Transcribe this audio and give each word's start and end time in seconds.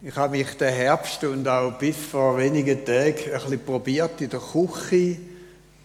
Ich 0.00 0.14
habe 0.14 0.38
mich 0.38 0.56
den 0.56 0.72
Herbst 0.72 1.24
und 1.24 1.48
auch 1.48 1.72
bis 1.72 1.96
vor 1.96 2.38
wenigen 2.38 2.84
Tagen 2.84 3.16
ein 3.16 3.32
bisschen 3.32 3.64
probiert 3.64 4.20
in 4.20 4.30
der 4.30 4.38
Küche. 4.38 5.16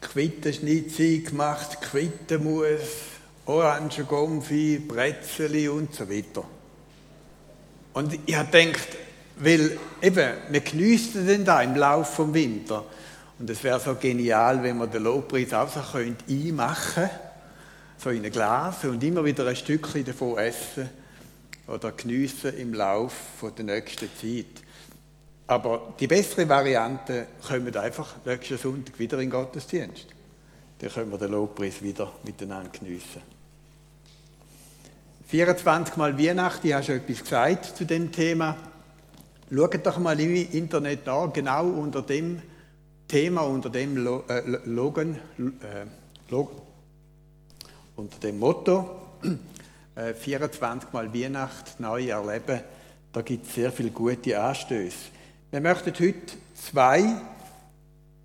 Quittenschnitzel 0.01 1.23
gemacht, 1.23 1.81
Quittenmus, 1.81 2.81
Orangengonfi, 3.47 4.83
Brezeli 4.87 5.67
und 5.67 5.95
so 5.95 6.07
weiter. 6.07 6.43
Und 7.93 8.19
ich 8.27 8.35
habe 8.35 8.51
gedacht, 8.51 8.89
weil 9.37 9.79
eben, 9.99 10.33
wir 10.47 10.61
geniessen 10.61 11.25
den 11.25 11.43
da 11.43 11.63
im 11.63 11.75
Laufe 11.75 12.23
des 12.23 12.33
Winter. 12.35 12.85
Und 13.39 13.49
es 13.49 13.63
wäre 13.63 13.79
so 13.79 13.95
genial, 13.95 14.61
wenn 14.61 14.77
man 14.77 14.91
den 14.91 15.05
Lobpreis 15.05 15.53
auch 15.55 15.69
so 15.69 15.79
könnte 15.79 16.23
einmachen 16.29 17.09
so 17.97 18.11
in 18.11 18.23
ein 18.23 18.31
Glas 18.31 18.83
und 18.83 19.03
immer 19.03 19.25
wieder 19.25 19.47
ein 19.47 19.55
Stückchen 19.55 20.05
davon 20.05 20.37
essen 20.37 21.02
oder 21.67 21.91
geniessen 21.91 22.57
im 22.57 22.73
Laufe 22.73 23.51
der 23.51 23.65
nächsten 23.65 24.09
Zeit. 24.19 24.63
Aber 25.47 25.93
die 25.99 26.07
bessere 26.07 26.47
Variante 26.47 27.27
kommen 27.47 27.75
einfach 27.75 28.15
nächsten 28.25 28.57
Sonntag 28.57 28.97
wieder 28.97 29.19
in 29.19 29.29
den 29.29 29.31
Gottesdienst. 29.31 30.07
Dann 30.79 30.89
können 30.89 31.11
wir 31.11 31.17
den 31.17 31.31
Lobpreis 31.31 31.81
wieder 31.81 32.11
miteinander 32.23 32.69
geniessen. 32.69 33.21
24 35.27 35.95
Mal 35.95 36.17
Weihnachten, 36.17 36.67
ich 36.67 36.73
habe 36.73 36.83
schon 36.83 36.95
etwas 36.95 37.23
gesagt 37.23 37.77
zu 37.77 37.85
dem 37.85 38.11
Thema. 38.11 38.55
Schaut 39.51 39.85
doch 39.85 39.97
mal 39.99 40.19
im 40.19 40.35
Internet 40.35 41.05
nach, 41.05 41.31
genau 41.31 41.67
unter 41.67 42.01
dem 42.01 42.41
Thema, 43.07 43.41
unter 43.41 43.69
dem 43.69 43.97
äh, 43.97 44.39
Logan, 44.65 45.19
äh, 45.37 45.85
unter 47.95 48.19
dem 48.19 48.39
Motto 48.39 49.01
24 49.95 50.89
äh, 50.89 50.93
Mal 50.93 51.13
Weihnacht 51.13 51.79
neu 51.79 52.07
erleben. 52.07 52.61
Da 53.11 53.21
gibt 53.21 53.47
es 53.47 53.55
sehr 53.55 53.71
viele 53.71 53.91
gute 53.91 54.39
Anstöße. 54.39 54.95
Wir 55.51 55.61
möchten 55.61 55.93
heute 55.93 56.33
zwei 56.55 57.15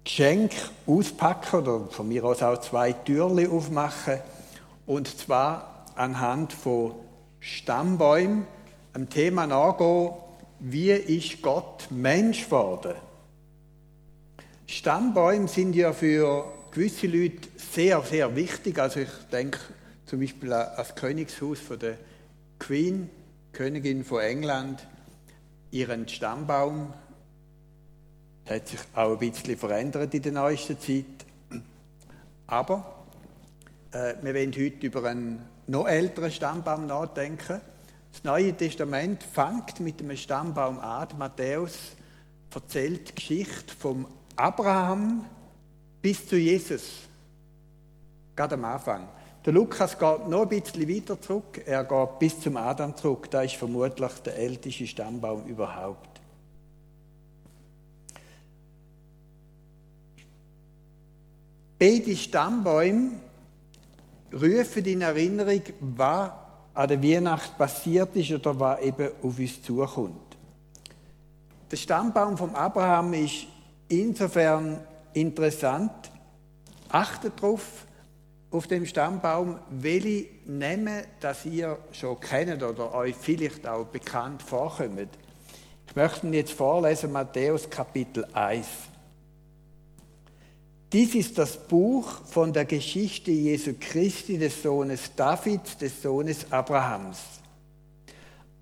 Geschenke 0.02 0.56
auspacken 0.86 1.60
oder 1.60 1.86
von 1.90 2.08
mir 2.08 2.24
aus 2.24 2.42
auch 2.42 2.58
zwei 2.60 2.92
Türchen 2.92 3.50
aufmachen. 3.50 4.20
Und 4.86 5.08
zwar 5.18 5.84
anhand 5.94 6.54
von 6.54 6.94
Stammbäumen, 7.40 8.46
einem 8.94 9.10
Thema 9.10 9.46
nachgehen, 9.46 10.12
wie 10.60 10.90
ist 10.90 11.42
Gott 11.42 11.88
Mensch 11.90 12.46
geworden? 12.46 12.94
Stammbäume 14.66 15.48
sind 15.48 15.74
ja 15.74 15.92
für 15.92 16.46
gewisse 16.70 17.06
Leute 17.06 17.48
sehr, 17.56 18.00
sehr 18.02 18.34
wichtig. 18.34 18.78
Also 18.78 19.00
ich 19.00 19.10
denke, 19.30 19.58
zum 20.08 20.20
Beispiel 20.20 20.48
das 20.48 20.94
Königshaus 20.94 21.60
von 21.60 21.78
der 21.78 21.98
Queen, 22.58 23.10
Königin 23.52 24.04
von 24.04 24.22
England, 24.22 24.86
ihren 25.70 26.08
Stammbaum 26.08 26.94
hat 28.48 28.68
sich 28.68 28.80
auch 28.94 29.12
ein 29.12 29.18
bisschen 29.18 29.58
verändert 29.58 30.14
in 30.14 30.22
der 30.22 30.32
neuesten 30.32 30.80
Zeit. 30.80 31.04
Aber 32.46 33.04
äh, 33.92 34.14
wir 34.22 34.34
wollen 34.34 34.52
heute 34.52 34.86
über 34.86 35.04
einen 35.04 35.44
noch 35.66 35.86
älteren 35.86 36.32
Stammbaum 36.32 36.86
nachdenken. 36.86 37.60
Das 38.10 38.24
Neue 38.24 38.54
Testament 38.54 39.22
fängt 39.22 39.80
mit 39.80 40.00
dem 40.00 40.16
Stammbaum 40.16 40.78
an. 40.78 41.08
Matthäus 41.18 41.76
erzählt 42.54 43.10
die 43.10 43.14
Geschichte 43.14 43.74
vom 43.78 44.08
Abraham 44.36 45.26
bis 46.00 46.26
zu 46.26 46.36
Jesus. 46.38 47.00
Gerade 48.34 48.54
am 48.54 48.64
Anfang. 48.64 49.17
Der 49.48 49.54
Lukas 49.54 49.98
geht 49.98 50.28
noch 50.28 50.42
ein 50.42 50.48
bisschen 50.50 50.86
weiter 50.86 51.18
zurück. 51.18 51.62
Er 51.64 51.82
geht 51.82 52.18
bis 52.18 52.38
zum 52.38 52.58
Adam 52.58 52.94
zurück. 52.94 53.30
Da 53.30 53.40
ist 53.40 53.54
vermutlich 53.54 54.12
der 54.22 54.36
älteste 54.36 54.86
Stammbaum 54.86 55.46
überhaupt. 55.46 56.20
Beide 61.78 62.14
Stammbäume 62.14 63.12
rufen 64.34 64.84
in 64.84 65.00
Erinnerung, 65.00 65.62
was 65.80 66.30
an 66.74 66.88
der 66.88 67.02
Weihnacht 67.02 67.56
passiert 67.56 68.14
ist 68.16 68.30
oder 68.32 68.60
was 68.60 68.82
eben 68.82 69.08
auf 69.22 69.38
uns 69.38 69.62
zukommt. 69.62 70.36
Der 71.70 71.76
Stammbaum 71.78 72.36
von 72.36 72.54
Abraham 72.54 73.14
ist 73.14 73.46
insofern 73.88 74.78
interessant. 75.14 76.10
Achtet 76.90 77.42
darauf, 77.42 77.86
auf 78.50 78.66
dem 78.66 78.86
Stammbaum, 78.86 79.58
welche 79.70 80.26
Namen, 80.46 81.04
das 81.20 81.44
ihr 81.44 81.78
schon 81.92 82.18
kennt 82.18 82.62
oder 82.62 82.94
euch 82.94 83.14
vielleicht 83.14 83.66
auch 83.66 83.86
bekannt 83.86 84.42
vorkommt. 84.42 85.08
Ich 85.86 85.96
möchte 85.96 86.26
jetzt 86.28 86.52
vorlesen 86.52 87.12
Matthäus 87.12 87.68
Kapitel 87.68 88.26
1. 88.32 88.66
Dies 90.90 91.14
ist 91.14 91.36
das 91.36 91.58
Buch 91.68 92.06
von 92.24 92.50
der 92.52 92.64
Geschichte 92.64 93.30
Jesu 93.30 93.74
Christi, 93.78 94.38
des 94.38 94.62
Sohnes 94.62 95.14
Davids, 95.14 95.76
des 95.76 96.00
Sohnes 96.00 96.50
Abrahams. 96.50 97.18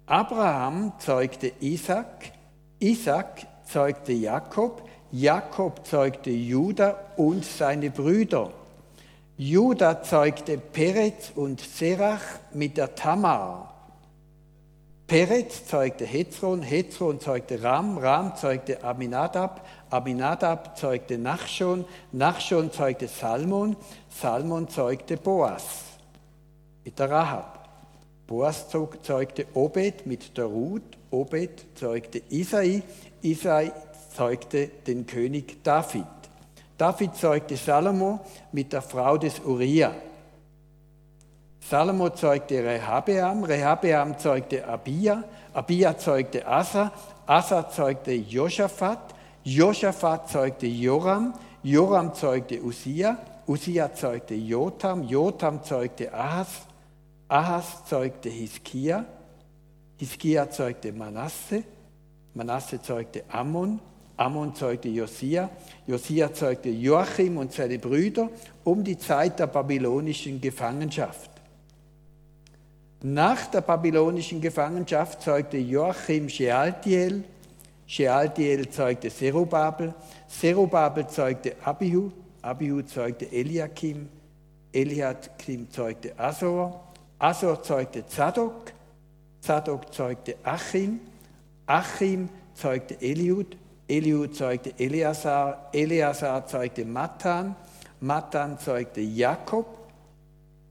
Abraham 0.06 0.92
zeugte 0.98 1.52
Isaac, 1.60 2.32
Isaac 2.80 3.46
zeugte 3.64 4.12
Jakob, 4.12 4.88
Jakob 5.12 5.86
zeugte 5.86 6.30
Judah 6.30 6.98
und 7.16 7.44
seine 7.44 7.90
Brüder. 7.90 8.52
Judah 9.38 10.02
zeugte 10.02 10.56
Perez 10.56 11.30
und 11.34 11.60
Serach 11.60 12.22
mit 12.54 12.78
der 12.78 12.94
Tamar. 12.94 13.74
Perez 15.06 15.66
zeugte 15.66 16.06
Hezron, 16.06 16.62
Hezron 16.62 17.20
zeugte 17.20 17.62
Ram, 17.62 17.98
Ram 17.98 18.34
zeugte 18.34 18.82
Aminadab, 18.82 19.66
Aminadab 19.90 20.78
zeugte 20.78 21.18
Nachschon, 21.18 21.84
Nachschon 22.12 22.72
zeugte 22.72 23.08
Salmon, 23.08 23.76
Salmon 24.08 24.68
zeugte 24.68 25.18
Boas 25.18 25.82
mit 26.82 26.98
der 26.98 27.10
Rahab. 27.10 27.68
Boas 28.26 28.70
zeugte 28.70 29.46
Obed 29.52 30.06
mit 30.06 30.36
der 30.38 30.46
Ruth, 30.46 30.96
Obed 31.10 31.66
zeugte 31.74 32.22
Isai, 32.30 32.82
Isai 33.20 33.70
zeugte 34.16 34.68
den 34.86 35.06
König 35.06 35.62
David. 35.62 36.15
David 36.76 37.14
zeugte 37.14 37.56
Salomo 37.56 38.20
mit 38.52 38.72
der 38.72 38.82
Frau 38.82 39.16
des 39.16 39.40
Uriah. 39.40 39.94
Salomo 41.60 42.10
zeugte 42.10 42.62
Rehabeam, 42.62 43.44
Rehabeam 43.44 44.18
zeugte 44.18 44.66
Abia, 44.66 45.24
Abia 45.54 45.96
zeugte 45.96 46.46
Asa, 46.46 46.92
Asa 47.26 47.68
zeugte 47.68 48.12
Josaphat, 48.12 49.14
Josaphat 49.42 50.28
zeugte 50.28 50.66
Joram, 50.66 51.34
Joram 51.62 52.14
zeugte 52.14 52.62
Usia, 52.62 53.16
Usia 53.46 53.92
zeugte 53.92 54.34
Jotam, 54.34 55.02
Jotam 55.08 55.62
zeugte 55.64 56.12
Ahas, 56.12 56.66
Ahas 57.26 57.84
zeugte 57.88 58.28
Hiskia, 58.28 59.04
Hiskia 59.96 60.48
zeugte 60.50 60.92
Manasse, 60.92 61.64
Manasse 62.34 62.80
zeugte 62.82 63.24
Ammon, 63.28 63.80
Ammon 64.16 64.54
zeugte 64.54 64.88
Josia, 64.88 65.50
Josia 65.86 66.32
zeugte 66.32 66.70
Joachim 66.70 67.36
und 67.36 67.52
seine 67.52 67.78
Brüder 67.78 68.30
um 68.64 68.82
die 68.82 68.96
Zeit 68.96 69.38
der 69.38 69.46
babylonischen 69.46 70.40
Gefangenschaft. 70.40 71.30
Nach 73.02 73.46
der 73.46 73.60
babylonischen 73.60 74.40
Gefangenschaft 74.40 75.22
zeugte 75.22 75.58
Joachim 75.58 76.28
Shealtiel, 76.28 77.24
Shealtiel 77.86 78.68
zeugte 78.70 79.10
Zerubabel, 79.10 79.94
Zerubabel 80.28 81.06
zeugte 81.06 81.54
Abihu, 81.62 82.10
Abihu 82.40 82.82
zeugte 82.82 83.30
Eliakim, 83.30 84.08
Eliakim 84.72 85.70
zeugte 85.70 86.18
Asor, 86.18 86.82
Asor 87.18 87.62
zeugte 87.62 88.04
Zadok, 88.08 88.72
Zadok 89.40 89.92
zeugte 89.92 90.36
Achim, 90.42 91.00
Achim 91.66 92.28
zeugte 92.54 92.94
Eliud, 93.00 93.56
Eliud 93.88 94.34
zeugte 94.34 94.72
Eleazar, 94.78 95.68
Eleazar 95.72 96.46
zeugte 96.46 96.84
Matan, 96.84 97.54
Matan 98.00 98.58
zeugte 98.58 99.00
Jakob, 99.00 99.66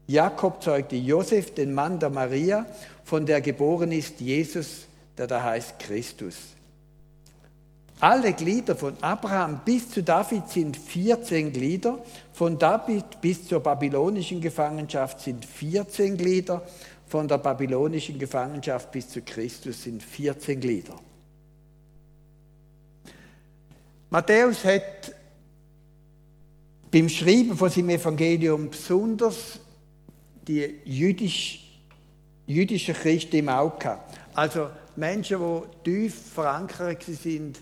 Jakob 0.07 0.61
zeugte 0.61 0.95
Josef, 0.95 1.53
den 1.53 1.73
Mann 1.73 1.97
der 1.99 2.09
Maria, 2.09 2.65
von 3.03 3.25
der 3.25 3.41
geboren 3.41 3.91
ist 3.91 4.19
Jesus, 4.19 4.85
der 5.17 5.27
da 5.27 5.41
heißt 5.41 5.79
Christus. 5.79 6.35
Alle 8.01 8.33
Glieder 8.33 8.75
von 8.75 8.95
Abraham 9.01 9.61
bis 9.63 9.89
zu 9.89 10.03
David 10.03 10.49
sind 10.49 10.75
14 10.75 11.53
Glieder, 11.53 11.99
von 12.33 12.59
David 12.59 13.21
bis 13.21 13.47
zur 13.47 13.61
babylonischen 13.61 14.41
Gefangenschaft 14.41 15.21
sind 15.21 15.45
14 15.45 16.17
Glieder, 16.17 16.61
von 17.07 17.27
der 17.27 17.37
babylonischen 17.37 18.19
Gefangenschaft 18.19 18.91
bis 18.91 19.09
zu 19.09 19.21
Christus 19.21 19.83
sind 19.83 20.03
14 20.03 20.59
Glieder. 20.59 20.95
Matthäus 24.09 24.63
hat 24.63 25.13
beim 26.91 27.09
Schreiben 27.09 27.57
von 27.57 27.69
seinem 27.69 27.89
Evangelium 27.89 28.69
besonders 28.69 29.59
die 30.47 30.75
jüdisch, 30.85 31.81
jüdischen 32.45 32.93
Christen 32.93 33.37
im 33.37 33.49
Auge 33.49 33.79
gehabt. 33.79 34.17
Also 34.33 34.69
Menschen, 34.95 35.39
die 35.39 35.89
tief 35.91 36.15
verankert 36.33 37.03
sind 37.03 37.59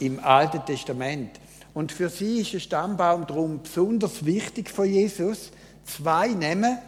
im 0.00 0.18
Alten 0.20 0.64
Testament. 0.66 1.40
Und 1.72 1.92
für 1.92 2.08
sie 2.08 2.40
ist 2.40 2.52
der 2.52 2.60
Stammbaum 2.60 3.26
darum 3.26 3.62
besonders 3.62 4.24
wichtig 4.24 4.70
von 4.70 4.86
Jesus. 4.86 5.50
Zwei 5.84 6.28
Namen 6.28 6.78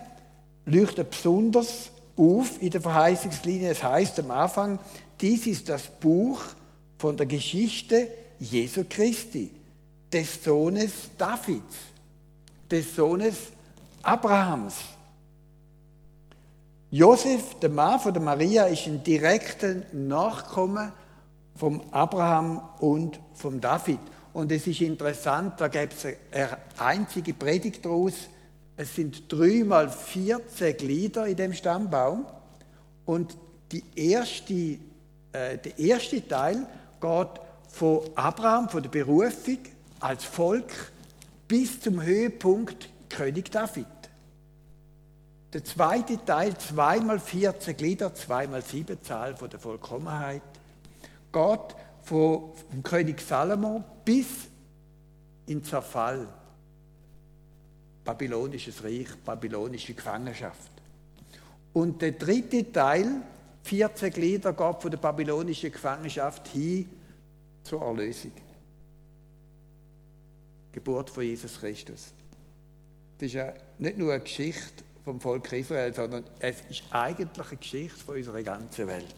leuchten 0.67 1.07
besonders 1.09 1.91
auf 2.17 2.61
in 2.61 2.71
der 2.71 2.81
Verheißungslinie. 2.81 3.71
Es 3.71 3.83
heißt 3.83 4.19
am 4.21 4.31
Anfang, 4.31 4.79
dies 5.21 5.47
ist 5.47 5.69
das 5.69 5.87
Buch 6.01 6.43
von 6.99 7.17
der 7.17 7.27
Geschichte 7.27 8.09
Jesu 8.41 8.85
Christi, 8.89 9.51
des 10.13 10.43
Sohnes 10.43 11.11
Davids, 11.17 11.77
des 12.71 12.95
Sohnes 12.95 13.37
Abrahams. 14.03 14.75
Josef, 16.91 17.59
der 17.61 17.69
Mann 17.69 18.01
von 18.01 18.15
der 18.15 18.23
Maria, 18.23 18.65
ist 18.65 18.87
ein 18.87 19.03
direkter 19.03 19.83
Nachkomme 19.93 20.93
vom 21.55 21.83
Abraham 21.91 22.63
und 22.79 23.21
vom 23.35 23.61
David. 23.61 23.99
Und 24.33 24.53
es 24.53 24.67
ist 24.67 24.81
interessant, 24.81 25.61
da 25.61 25.69
gibt 25.69 25.93
es 25.93 26.07
eine 26.33 26.57
einzige 26.79 27.35
Predigt 27.35 27.85
daraus. 27.85 28.15
Es 28.77 28.95
sind 28.95 29.31
dreimal 29.31 29.91
14 29.91 30.77
Glieder 30.77 31.27
in 31.27 31.37
dem 31.37 31.53
Stammbaum. 31.53 32.25
Und 33.05 33.37
die 33.73 33.83
erste, 33.97 34.55
äh, 35.33 35.59
der 35.59 35.79
erste 35.79 36.27
Teil 36.27 36.67
geht 37.01 37.41
von 37.69 38.03
Abraham, 38.15 38.69
von 38.69 38.83
der 38.83 38.91
Berufung 38.91 39.59
als 40.01 40.25
Volk, 40.25 40.73
bis 41.47 41.81
zum 41.81 42.03
Höhepunkt 42.03 42.89
König 43.09 43.51
David. 43.51 43.87
Der 45.53 45.65
zweite 45.65 46.23
Teil, 46.25 46.57
zweimal 46.59 47.19
14 47.19 47.77
Glieder, 47.77 48.15
zweimal 48.15 48.63
sieben 48.63 49.03
Zahl 49.03 49.35
von 49.35 49.49
der 49.49 49.59
Vollkommenheit, 49.59 50.43
geht 51.33 51.77
vom 52.03 52.83
König 52.83 53.21
Salomo 53.21 53.83
bis 54.05 54.27
in 55.47 55.65
Zerfall. 55.65 56.29
Babylonisches 58.05 58.85
Reich, 58.85 59.09
babylonische 59.25 59.95
Gefangenschaft. 59.95 60.71
Und 61.73 62.01
der 62.03 62.13
dritte 62.13 62.71
Teil, 62.71 63.23
14 63.63 64.13
Glieder, 64.13 64.53
geht 64.53 64.83
von 64.83 64.91
der 64.91 64.99
babylonischen 64.99 65.73
Gefangenschaft 65.73 66.49
hin 66.49 66.89
zur 67.69 67.83
Erlösung. 67.83 68.33
Geburt 70.73 71.11
von 71.11 71.23
Jesus 71.23 71.61
Christus. 71.61 72.13
Das 73.19 73.27
ist 73.27 73.35
ja 73.35 73.53
nicht 73.79 73.99
nur 73.99 74.13
eine 74.13 74.23
Geschichte 74.23 74.85
vom 75.05 75.21
Volk 75.21 75.53
Israel, 75.53 75.93
sondern 75.93 76.25
es 76.39 76.61
ist 76.71 76.85
eigentlich 76.91 77.49
eine 77.49 77.57
Geschichte 77.57 77.99
von 77.99 78.17
unserer 78.17 78.43
ganzen 78.43 78.87
Welt. 78.87 79.15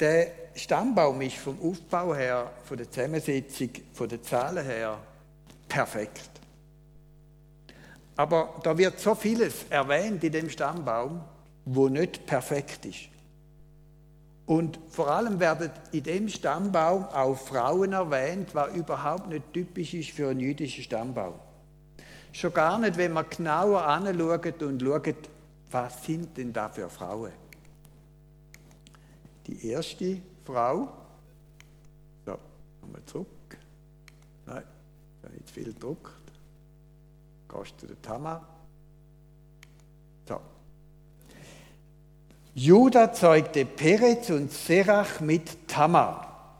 Der 0.00 0.32
Stammbaum 0.54 1.20
ist 1.22 1.36
vom 1.36 1.60
Aufbau 1.60 2.14
her, 2.14 2.50
von 2.64 2.76
der 2.76 2.90
Zusammensetzung, 2.90 3.70
von 3.92 4.08
den 4.08 4.22
Zahlen 4.22 4.64
her 4.64 4.98
perfekt. 5.68 6.30
Aber 8.16 8.60
da 8.62 8.76
wird 8.76 8.98
so 8.98 9.14
vieles 9.14 9.64
erwähnt 9.70 10.22
in 10.24 10.32
dem 10.32 10.50
Stammbaum, 10.50 11.22
wo 11.64 11.88
nicht 11.88 12.26
perfekt 12.26 12.86
ist. 12.86 13.15
Und 14.46 14.78
vor 14.88 15.10
allem 15.10 15.40
werden 15.40 15.70
in 15.90 16.04
dem 16.04 16.28
Stammbaum 16.28 17.04
auch 17.06 17.34
Frauen 17.34 17.92
erwähnt, 17.92 18.54
was 18.54 18.74
überhaupt 18.74 19.28
nicht 19.28 19.52
typisch 19.52 19.92
ist 19.94 20.10
für 20.10 20.30
einen 20.30 20.40
jüdischen 20.40 20.84
Stammbaum. 20.84 21.34
Schon 22.32 22.54
gar 22.54 22.78
nicht, 22.78 22.96
wenn 22.96 23.12
man 23.12 23.28
genauer 23.28 23.84
anschaut 23.84 24.62
und 24.62 24.80
schaut, 24.80 25.16
was 25.70 26.04
sind 26.04 26.36
denn 26.36 26.52
da 26.52 26.68
für 26.68 26.88
Frauen. 26.88 27.32
Die 29.48 29.68
erste 29.68 30.20
Frau, 30.44 30.92
so, 32.24 32.38
nochmal 32.82 33.04
zurück. 33.06 33.26
Nein, 34.46 34.62
da 35.22 35.28
nicht 35.28 35.50
viel 35.50 35.72
gedruckt. 35.72 36.12
Gehst 37.48 37.82
du 37.82 37.86
der 37.86 38.00
Tamar. 38.02 38.46
So. 40.28 40.40
Judah 42.58 43.12
zeugte 43.12 43.66
Perez 43.66 44.30
und 44.30 44.50
Serach 44.50 45.20
mit 45.20 45.68
Tamar. 45.68 46.54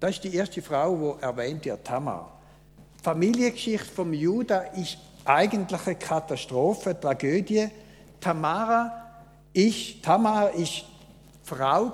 Das 0.00 0.12
ist 0.12 0.24
die 0.24 0.34
erste 0.34 0.62
Frau, 0.62 1.18
die 1.18 1.22
erwähnt 1.22 1.66
wird, 1.66 1.84
Tamar. 1.86 2.40
Familiengeschichte 3.02 3.84
vom 3.84 4.14
Juda 4.14 4.60
ist 4.74 4.96
eigentlich 5.26 5.86
eine 5.86 5.96
Katastrophe, 5.96 6.90
eine 6.90 7.00
Tragödie. 7.00 7.68
Tamara 8.20 8.90
ist, 9.52 10.02
Tamar 10.02 10.50
ist 10.52 10.86
Frau 11.42 11.92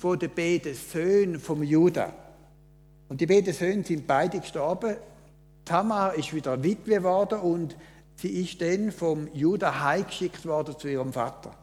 von 0.00 0.18
den 0.18 0.34
beiden 0.34 0.74
Söhnen 0.74 1.38
vom 1.38 1.62
Juda. 1.62 2.12
Und 3.08 3.20
die 3.20 3.26
beiden 3.26 3.54
Söhne 3.54 3.84
sind 3.84 4.04
beide 4.04 4.40
gestorben. 4.40 4.96
Tamar 5.64 6.12
ist 6.14 6.34
wieder 6.34 6.60
Witwe 6.60 6.96
geworden 6.96 7.38
und 7.38 7.76
sie 8.20 8.42
ist 8.42 8.60
dann 8.60 8.92
vom 8.92 9.32
Juda 9.34 9.80
heimgeschickt 9.82 10.44
worden 10.44 10.78
zu 10.78 10.88
ihrem 10.88 11.12
Vater. 11.12 11.54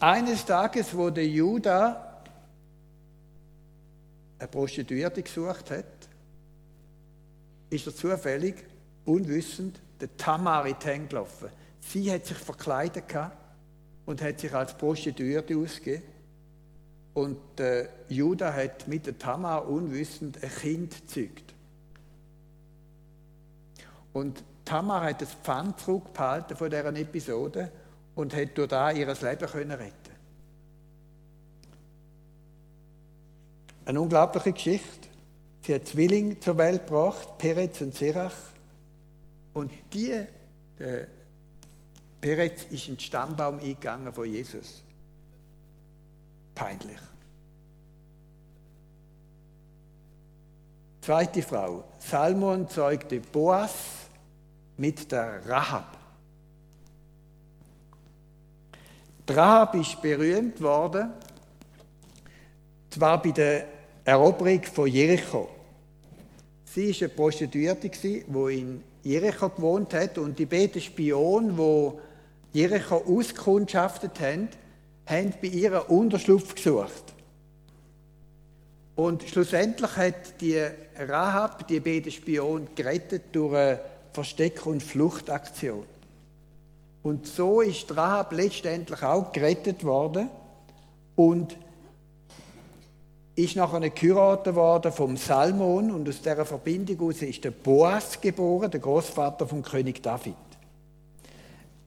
Eines 0.00 0.44
Tages, 0.44 0.96
wo 0.96 1.10
der 1.10 1.26
Juda 1.26 2.22
eine 4.38 4.48
Prostituierte 4.48 5.22
gesucht 5.22 5.70
hat, 5.72 5.84
ist 7.70 7.86
er 7.86 7.94
zufällig, 7.94 8.54
unwissend, 9.04 9.80
der 10.00 10.16
Tamar 10.16 10.66
in 10.66 10.76
die 10.80 10.86
Hände 10.86 11.08
gelaufen. 11.08 11.48
Sie 11.80 12.10
hat 12.12 12.26
sich 12.26 12.36
verkleidet 12.36 13.04
und 14.06 14.22
hat 14.22 14.38
sich 14.38 14.54
als 14.54 14.76
Prostituierte 14.76 15.56
ausgegeben. 15.56 16.04
Und 17.14 17.38
Judah 18.08 18.54
hat 18.54 18.86
mit 18.86 19.06
der 19.06 19.18
Tamar 19.18 19.68
unwissend 19.68 20.42
ein 20.42 20.50
Kind 20.50 20.94
gezeugt. 21.08 21.47
Und 24.18 24.42
Tamar 24.64 25.04
hat 25.04 25.22
das 25.22 25.32
Pfand 25.32 25.78
zurückgehalten 25.78 26.56
von 26.56 26.68
dieser 26.68 26.94
Episode 26.96 27.70
und 28.16 28.34
hat 28.34 28.58
durch 28.58 28.68
das 28.68 28.96
ihr 28.96 29.06
Leben 29.06 29.46
können 29.46 29.70
retten 29.70 29.94
Eine 33.84 34.00
unglaubliche 34.00 34.52
Geschichte. 34.52 35.08
Sie 35.62 35.72
hat 35.72 35.86
Zwillinge 35.86 36.40
zur 36.40 36.58
Welt 36.58 36.84
gebracht, 36.86 37.38
Peretz 37.38 37.80
und 37.80 37.94
Serach. 37.94 38.34
Und 39.54 39.70
die, 39.92 40.26
der 40.78 41.06
Peretz 42.20 42.64
ist 42.70 42.88
in 42.88 42.94
den 42.94 43.00
Stammbaum 43.00 43.60
eingegangen 43.60 44.12
von 44.12 44.30
Jesus. 44.30 44.82
Peinlich. 46.56 46.98
Zweite 51.00 51.40
Frau. 51.40 51.84
Salmon 52.00 52.68
zeugte 52.68 53.20
Boas 53.20 53.97
mit 54.78 55.10
der 55.12 55.40
Rahab. 55.46 55.96
Die 59.28 59.32
Rahab 59.32 59.74
ist 59.74 60.00
berühmt 60.00 60.60
worden, 60.62 61.10
zwar 62.88 63.20
bei 63.20 63.30
der 63.30 63.66
Eroberung 64.04 64.62
von 64.62 64.86
Jericho. 64.88 65.50
Sie 66.64 66.88
war 66.88 67.00
eine 67.00 67.08
Prostituierte, 67.10 67.90
die 67.90 68.24
in 68.58 68.82
Jericho 69.02 69.50
gewohnt 69.50 69.92
hat 69.94 70.16
und 70.16 70.38
die 70.38 70.46
beiden 70.46 70.80
Spionen, 70.80 71.56
die 71.56 72.58
Jericho 72.58 72.96
auskundschaftet 72.96 74.18
haben, 74.20 74.48
haben 75.06 75.34
bei 75.42 75.48
ihr 75.48 75.90
Unterschlupf 75.90 76.54
gesucht. 76.54 77.14
Und 78.96 79.22
schlussendlich 79.22 79.96
hat 79.96 80.40
die 80.40 80.60
Rahab 80.96 81.68
die 81.68 81.80
beiden 81.80 82.10
Spionen 82.10 82.68
gerettet 82.74 83.24
durch 83.32 83.54
eine 83.54 83.80
Versteck- 84.18 84.66
und 84.66 84.82
Fluchtaktion. 84.82 85.84
Und 87.04 87.28
so 87.28 87.60
ist 87.60 87.96
Rahab 87.96 88.32
letztendlich 88.32 89.00
auch 89.04 89.30
gerettet 89.30 89.84
worden 89.84 90.28
und 91.14 91.56
ist 93.36 93.54
nachher 93.54 93.88
geheiratet 93.90 94.56
worden 94.56 94.90
vom 94.90 95.16
Salmon 95.16 95.92
und 95.92 96.08
aus 96.08 96.20
dieser 96.20 96.44
Verbindung 96.44 97.08
aus 97.08 97.22
ist 97.22 97.44
der 97.44 97.52
Boas 97.52 98.20
geboren, 98.20 98.72
der 98.72 98.80
Großvater 98.80 99.46
vom 99.46 99.62
König 99.62 100.02
David. 100.02 100.34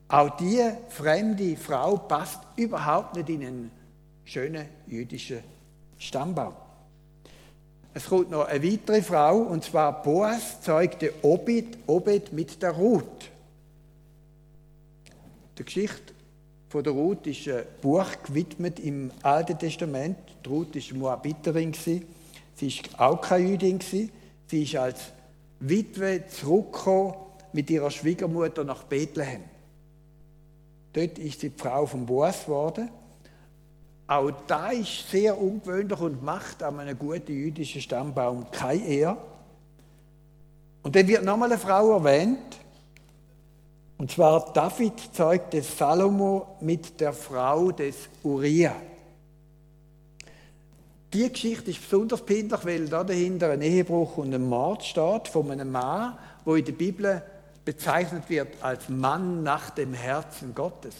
Auch 0.07 0.38
diese 0.38 0.77
fremde 0.88 1.57
Frau 1.57 1.97
passt 1.97 2.39
überhaupt 2.55 3.17
nicht 3.17 3.27
in 3.27 3.45
einen 3.45 3.71
schönen 4.23 4.69
jüdischen 4.88 5.39
Stammbaum. 5.97 6.53
Es 7.93 8.05
kommt 8.05 8.31
noch 8.31 8.45
eine 8.45 8.63
weitere 8.63 9.01
Frau, 9.01 9.38
und 9.39 9.63
zwar 9.63 10.01
Boas 10.01 10.62
zeugte 10.62 11.13
Obed, 11.24 11.77
Obed 11.88 12.31
mit 12.31 12.62
der 12.62 12.71
Ruth. 12.71 13.29
Die 15.57 15.65
Geschichte 15.65 16.13
von 16.69 16.83
der 16.83 16.93
Ruth 16.93 17.27
ist 17.27 17.50
ein 17.50 17.63
Buch 17.81 18.07
gewidmet 18.25 18.79
im 18.79 19.12
Alten 19.24 19.60
Testament. 19.60 20.17
Die 20.45 20.50
Ruth 20.50 20.74
war 20.74 20.98
Moabiterin. 20.98 21.74
Sie 21.74 22.05
war 22.98 23.12
auch 23.12 23.21
keine 23.21 23.50
Jüdin. 23.50 23.79
Sie 23.81 24.63
ist 24.63 24.75
als 24.77 25.01
Witwe 25.60 26.24
zurückgekommen 26.27 27.13
mit 27.51 27.69
ihrer 27.69 27.91
Schwiegermutter 27.91 28.63
nach 28.63 28.83
Bethlehem. 28.83 29.43
Dort 30.93 31.19
ist 31.19 31.41
sie 31.41 31.50
die 31.50 31.60
Frau 31.60 31.86
von 31.86 32.05
Boas 32.05 32.45
geworden. 32.45 32.89
Auch 34.12 34.30
da 34.46 34.72
ist 34.72 35.10
sehr 35.10 35.39
ungewöhnlich 35.39 35.98
und 36.01 36.22
macht 36.22 36.62
an 36.63 36.82
einem 36.82 37.00
guten 37.00 37.32
jüdischen 37.32 37.80
Stammbaum 37.80 38.51
keine 38.51 38.84
Ehr. 38.84 39.18
Und 40.84 40.94
dann 40.98 41.08
wird 41.08 41.24
nochmal 41.24 41.50
eine 41.50 41.58
Frau 41.58 41.94
erwähnt. 41.94 42.58
Und 43.98 44.12
zwar 44.12 44.51
David 44.51 45.00
zeugte 45.13 45.62
Salomo 45.62 46.58
mit 46.60 47.00
der 47.00 47.13
Frau 47.13 47.72
des 47.72 48.10
Uriah. 48.22 48.75
Die 51.13 51.32
Geschichte 51.32 51.72
ist 51.72 51.82
besonders 51.82 52.25
pindlich, 52.25 52.65
weil 52.65 52.89
da 52.89 53.06
dahinter 53.06 53.51
ein 53.51 53.62
Ehebruch 53.62 54.18
und 54.18 54.34
ein 54.34 54.46
Mord 54.46 54.84
steht 54.84 55.30
von 55.30 55.50
einem 55.51 55.72
Mann, 55.72 56.18
wo 56.44 56.56
in 56.56 56.65
der 56.65 56.74
Bibel 56.74 57.24
bezeichnet 57.63 58.30
wird 58.30 58.62
als 58.62 58.89
Mann 58.89 59.41
nach 59.41 59.70
dem 59.70 59.94
Herzen 59.94 60.53
Gottes. 60.53 60.96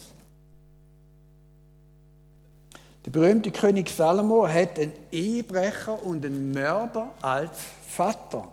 Der 3.06 3.12
berühmte 3.12 3.52
König 3.52 3.90
Salomo 3.90 4.48
hat 4.48 4.78
einen 4.78 4.94
Ehebrecher 5.12 6.04
und 6.04 6.26
einen 6.26 6.52
Mörder 6.52 7.12
als 7.22 7.58
Vater 7.88 8.48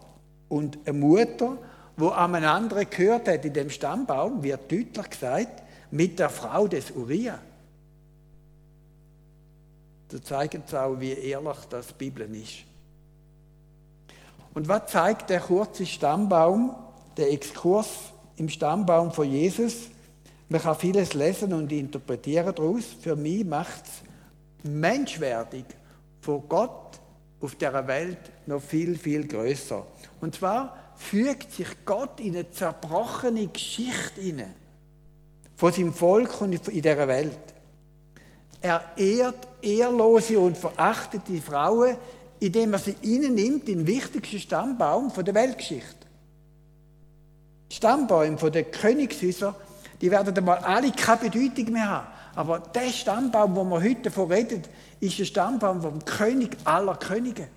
und 0.49 0.79
eine 0.87 0.99
Mutter, 0.99 1.59
wo 1.97 2.09
einen 2.09 2.45
anderen 2.45 2.89
gehört 2.89 3.29
hat 3.29 3.45
in 3.45 3.53
dem 3.53 3.69
Stammbaum, 3.71 4.43
wird 4.43 4.71
deutlich 4.73 5.11
gesagt, 5.11 5.63
mit 5.91 6.19
der 6.19 6.31
Frau 6.31 6.67
des 6.67 6.91
Uriah. 6.93 7.39
Da 10.09 10.23
zeigt 10.23 10.69
es 10.69 10.75
auch, 10.75 10.99
wie 10.99 11.13
ehrlich 11.13 11.59
das 11.69 11.93
Bibel 11.93 12.35
ist. 12.35 12.65
Und 14.55 14.67
was 14.67 14.87
zeigt 14.87 15.29
der 15.29 15.41
kurze 15.41 15.85
Stammbaum, 15.85 16.75
der 17.17 17.31
Exkurs 17.33 17.89
im 18.37 18.49
Stammbaum 18.49 19.13
von 19.13 19.31
Jesus? 19.31 19.91
Man 20.49 20.63
kann 20.63 20.77
vieles 20.77 21.13
lesen 21.13 21.53
und 21.53 21.71
interpretieren 21.71 22.55
daraus. 22.55 22.85
Für 23.01 23.17
mich 23.17 23.45
macht 23.45 23.85
es 23.85 24.08
menschwertig 24.65 25.65
vor 26.21 26.43
Gott 26.43 27.01
auf 27.41 27.55
der 27.55 27.87
Welt 27.87 28.19
noch 28.47 28.63
viel, 28.63 28.97
viel 28.97 29.27
größer. 29.27 29.87
Und 30.21 30.35
zwar 30.35 30.77
fügt 30.97 31.53
sich 31.53 31.69
Gott 31.85 32.21
in 32.21 32.35
eine 32.35 32.51
zerbrochene 32.51 33.47
Geschichte 33.47 34.21
hinein 34.21 34.55
von 35.57 35.73
seinem 35.73 35.93
Volk 35.93 36.41
und 36.41 36.53
in 36.69 36.83
dieser 36.83 37.09
Welt. 37.09 37.39
Er 38.61 38.83
ehrt 38.97 39.47
ehrlose 39.63 40.39
und 40.39 40.57
verachtete 40.57 41.41
Frauen, 41.41 41.97
indem 42.41 42.73
er 42.73 42.79
sie 42.79 42.97
ihnen 43.03 43.35
nimmt, 43.35 43.69
den 43.69 43.87
wichtigsten 43.87 44.39
Stammbaum 44.41 45.13
der 45.17 45.35
Weltgeschichte. 45.35 46.07
Die 47.71 47.77
Stammbäume 47.77 48.51
der 48.51 48.65
Königshäuser, 48.65 49.55
die 50.01 50.11
werden 50.11 50.37
einmal 50.37 50.59
alle 50.59 50.91
keine 50.93 51.29
Bedeutung 51.29 51.73
mehr 51.73 51.89
haben. 51.89 52.18
Aber 52.39 52.61
der 52.61 52.91
Stammbaum, 52.93 53.57
wo 53.57 53.65
wir 53.65 53.83
heute 53.83 54.03
davon 54.03 54.31
reden, 54.31 54.63
ist 55.01 55.19
ein 55.19 55.27
Stammbaum 55.27 55.83
vom 55.83 56.05
König 56.05 56.57
aller 56.65 56.95
Könige. 56.95 57.49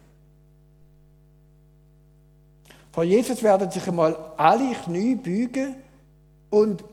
Vor 2.92 3.04
Jesus 3.04 3.44
werden 3.44 3.70
sich 3.70 3.88
einmal 3.88 4.18
alle 4.38 4.74
Knie 4.74 5.14
beugen 5.14 5.76
und 6.50 6.84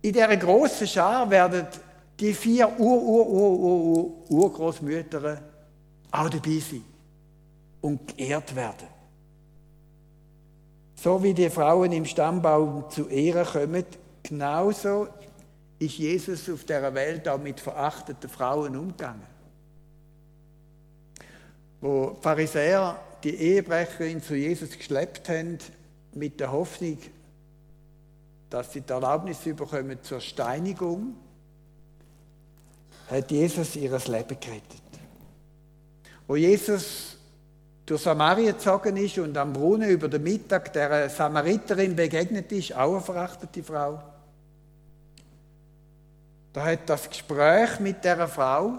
in 0.00 0.14
dieser 0.14 0.34
großen 0.38 0.86
Schar 0.86 1.28
werden 1.28 1.66
die 2.18 2.32
vier 2.32 2.80
Ur-Ur-Ur-Ur-Urgroßmütter 2.80 5.38
auch 6.12 6.30
dabei 6.30 6.58
sein 6.60 6.82
und 7.82 8.16
geehrt 8.16 8.56
werden. 8.56 8.88
So 10.94 11.22
wie 11.22 11.34
die 11.34 11.50
Frauen 11.50 11.92
im 11.92 12.06
Stammbaum 12.06 12.88
zu 12.88 13.06
Ehren 13.08 13.44
kommen, 13.44 13.84
genauso 14.22 15.08
ist 15.84 15.98
Jesus 15.98 16.48
auf 16.48 16.64
der 16.64 16.94
Welt 16.94 17.28
auch 17.28 17.38
mit 17.38 17.60
verachteten 17.60 18.30
Frauen 18.30 18.76
umgegangen. 18.76 19.26
Wo 21.80 22.16
Pharisäer 22.20 22.98
die 23.24 23.34
Ehebrecherin 23.34 24.22
zu 24.22 24.34
Jesus 24.34 24.76
geschleppt 24.76 25.28
haben, 25.28 25.58
mit 26.14 26.38
der 26.40 26.52
Hoffnung, 26.52 26.98
dass 28.50 28.72
sie 28.72 28.82
die 28.82 28.92
Erlaubnis 28.92 29.38
bekommen 29.38 29.98
zur 30.02 30.20
Steinigung, 30.20 31.16
hat 33.10 33.30
Jesus 33.30 33.76
ihr 33.76 33.90
Leben 33.90 34.40
gerettet. 34.40 34.82
Wo 36.26 36.36
Jesus 36.36 37.16
durch 37.84 38.02
Samaria 38.02 38.52
gezogen 38.52 38.96
ist 38.96 39.18
und 39.18 39.36
am 39.36 39.52
Brunnen 39.52 39.90
über 39.90 40.08
den 40.08 40.22
Mittag 40.22 40.72
der 40.72 41.10
Samariterin 41.10 41.96
begegnet 41.96 42.52
ist, 42.52 42.74
auch 42.76 42.92
eine 42.92 43.00
verachtete 43.00 43.62
Frau, 43.62 44.02
da 46.52 46.64
hat 46.64 46.88
das 46.88 47.08
Gespräch 47.08 47.80
mit 47.80 48.04
der 48.04 48.28
Frau 48.28 48.78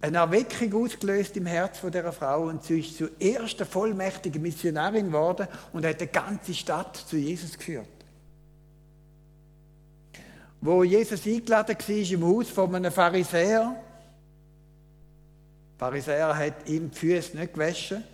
eine 0.00 0.18
Erweckung 0.18 0.84
ausgelöst 0.84 1.36
im 1.36 1.46
Herz 1.46 1.78
von 1.78 1.90
der 1.90 2.12
Frau 2.12 2.44
und 2.44 2.62
sie 2.62 2.80
ist 2.80 2.98
zur 2.98 3.10
ersten 3.20 3.66
vollmächtigen 3.66 4.40
Missionarin 4.40 5.06
geworden 5.06 5.48
und 5.72 5.84
hat 5.84 6.00
die 6.00 6.06
ganze 6.06 6.54
Stadt 6.54 6.96
zu 6.96 7.16
Jesus 7.16 7.56
geführt. 7.56 7.88
Wo 10.60 10.84
Jesus 10.84 11.26
eingeladen 11.26 11.76
war 11.76 11.96
im 11.96 12.24
Haus 12.24 12.50
von 12.50 12.74
einem 12.74 12.92
Pharisäer, 12.92 13.74
der 15.72 15.78
Pharisäer 15.78 16.36
hat 16.36 16.68
ihm 16.68 16.90
die 16.90 16.96
Füße 16.96 17.36
nicht 17.36 17.54
gewaschen, 17.54 18.04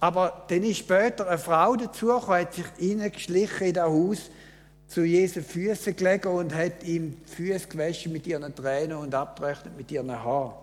aber 0.00 0.44
dann 0.48 0.62
ist 0.62 0.78
später 0.78 1.26
eine 1.28 1.38
Frau 1.38 1.76
dazugekommen, 1.76 2.40
hat 2.40 2.54
sich 2.54 2.66
reingeschlichen 2.80 3.68
in 3.68 3.74
das 3.74 3.84
Haus, 3.84 4.30
zu 4.88 5.04
Jesu 5.04 5.42
Füßen 5.42 5.94
gelegen 5.94 6.28
und 6.28 6.54
hat 6.54 6.82
ihm 6.82 7.18
Füße 7.26 7.68
gewaschen 7.68 8.10
mit 8.10 8.26
ihren 8.26 8.54
Tränen 8.54 8.96
und 8.96 9.14
abgerechnet 9.14 9.76
mit 9.76 9.90
ihren 9.92 10.10
Haaren. 10.10 10.54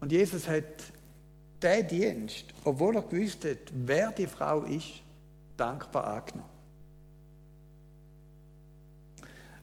Und 0.00 0.10
Jesus 0.10 0.48
hat 0.48 0.64
diesen 1.62 1.88
Dienst, 1.88 2.46
obwohl 2.64 2.96
er 2.96 3.02
gewusst 3.02 3.44
hat, 3.44 3.58
wer 3.72 4.10
die 4.10 4.26
Frau 4.26 4.62
ist, 4.62 5.02
dankbar 5.56 6.04
angenommen. 6.04 6.50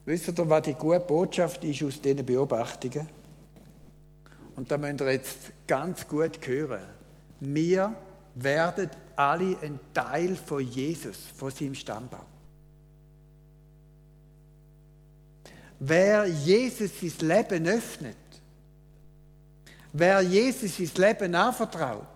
Wisst 0.06 0.28
ihr, 0.28 0.48
was 0.48 0.62
die 0.62 0.72
gute 0.72 1.00
Botschaft 1.00 1.62
ist 1.62 1.82
aus 1.82 2.00
diesen 2.00 2.24
Beobachtungen? 2.24 3.06
Und 4.56 4.70
da 4.70 4.78
müsst 4.78 5.00
ihr 5.02 5.12
jetzt 5.12 5.52
ganz 5.66 6.08
gut 6.08 6.38
hören. 6.46 6.80
Wir 7.40 7.94
werden 8.34 8.90
alle 9.14 9.58
ein 9.60 9.78
Teil 9.92 10.34
von 10.34 10.60
Jesus, 10.60 11.18
von 11.36 11.50
seinem 11.50 11.74
Stammbaum. 11.74 12.24
Wer 15.80 16.26
Jesus 16.26 16.90
sein 17.00 17.28
Leben 17.28 17.66
öffnet, 17.66 18.16
wer 19.92 20.20
Jesus 20.20 20.76
sein 20.76 21.08
Leben 21.08 21.34
anvertraut, 21.34 22.06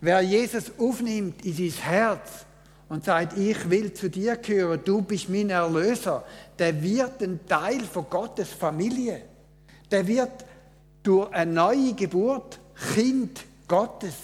wer 0.00 0.20
Jesus 0.20 0.72
aufnimmt 0.76 1.44
in 1.44 1.54
sein 1.54 1.82
Herz 1.84 2.44
und 2.88 3.04
sagt, 3.04 3.38
ich 3.38 3.70
will 3.70 3.92
zu 3.92 4.10
dir 4.10 4.36
gehören, 4.36 4.80
du 4.84 5.00
bist 5.00 5.28
mein 5.28 5.50
Erlöser, 5.50 6.24
der 6.58 6.82
wird 6.82 7.22
ein 7.22 7.38
Teil 7.46 7.80
von 7.82 8.10
Gottes 8.10 8.48
Familie. 8.48 9.22
Der 9.88 10.04
wird 10.06 10.44
durch 11.04 11.32
eine 11.32 11.52
neue 11.52 11.94
Geburt 11.94 12.58
Kind 12.94 13.44
Gottes. 13.68 14.14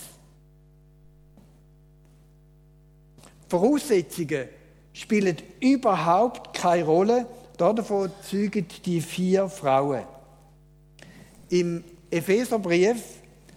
Voraussetzungen 3.48 4.48
spielen 4.92 5.36
überhaupt 5.60 6.56
keine 6.56 6.84
Rolle, 6.84 7.26
Davon 7.56 8.10
zeugen 8.22 8.66
die 8.84 9.00
vier 9.00 9.48
Frauen. 9.48 10.04
Im 11.48 11.84
Epheserbrief 12.10 13.02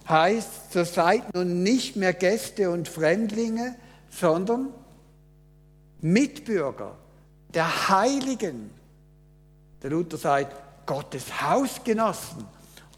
heißt, 0.08 0.72
so 0.72 0.84
seid 0.84 1.34
nun 1.34 1.62
nicht 1.62 1.96
mehr 1.96 2.14
Gäste 2.14 2.70
und 2.70 2.88
Fremdlinge, 2.88 3.76
sondern 4.10 4.68
Mitbürger 6.00 6.96
der 7.52 7.88
Heiligen. 7.88 8.70
Der 9.82 9.90
Luther 9.90 10.16
sagt, 10.16 10.86
Gottes 10.86 11.40
Hausgenossen. 11.40 12.44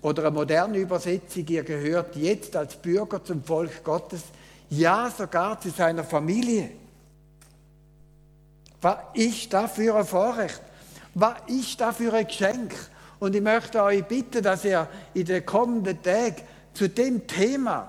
Oder 0.00 0.22
eine 0.22 0.32
moderne 0.32 0.78
Übersetzung, 0.78 1.46
ihr 1.46 1.62
gehört 1.62 2.16
jetzt 2.16 2.56
als 2.56 2.74
Bürger 2.74 3.22
zum 3.22 3.44
Volk 3.44 3.84
Gottes, 3.84 4.22
ja 4.70 5.12
sogar 5.16 5.60
zu 5.60 5.70
seiner 5.70 6.02
Familie. 6.02 6.70
Was 8.80 8.96
ist 9.14 9.54
für 9.74 9.94
ein 9.94 10.04
Vorrecht? 10.04 10.60
Was 11.14 11.36
ist 11.46 11.80
das 11.80 11.96
für 11.96 12.12
ein 12.12 12.26
Geschenk? 12.26 12.74
Und 13.18 13.34
ich 13.34 13.42
möchte 13.42 13.82
euch 13.82 14.04
bitten, 14.04 14.42
dass 14.42 14.64
ihr 14.64 14.88
in 15.14 15.26
den 15.26 15.46
kommenden 15.46 16.02
Tagen 16.02 16.42
zu 16.74 16.88
dem 16.88 17.26
Thema, 17.26 17.88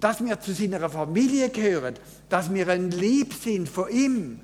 dass 0.00 0.24
wir 0.24 0.40
zu 0.40 0.52
seiner 0.52 0.88
Familie 0.88 1.50
gehören, 1.50 1.94
dass 2.28 2.52
wir 2.52 2.68
ein 2.68 2.90
Lieb 2.90 3.34
sind 3.34 3.68
von 3.68 3.90
ihm, 3.90 4.40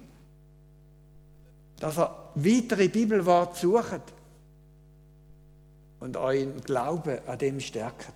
dass 1.79 1.99
er 1.99 2.31
weitere 2.35 2.89
Bibelworte 2.89 3.61
sucht 3.61 4.03
und 6.01 6.17
euren 6.17 6.61
Glauben 6.63 7.19
an 7.27 7.39
dem 7.39 7.61
stärkt. 7.61 8.13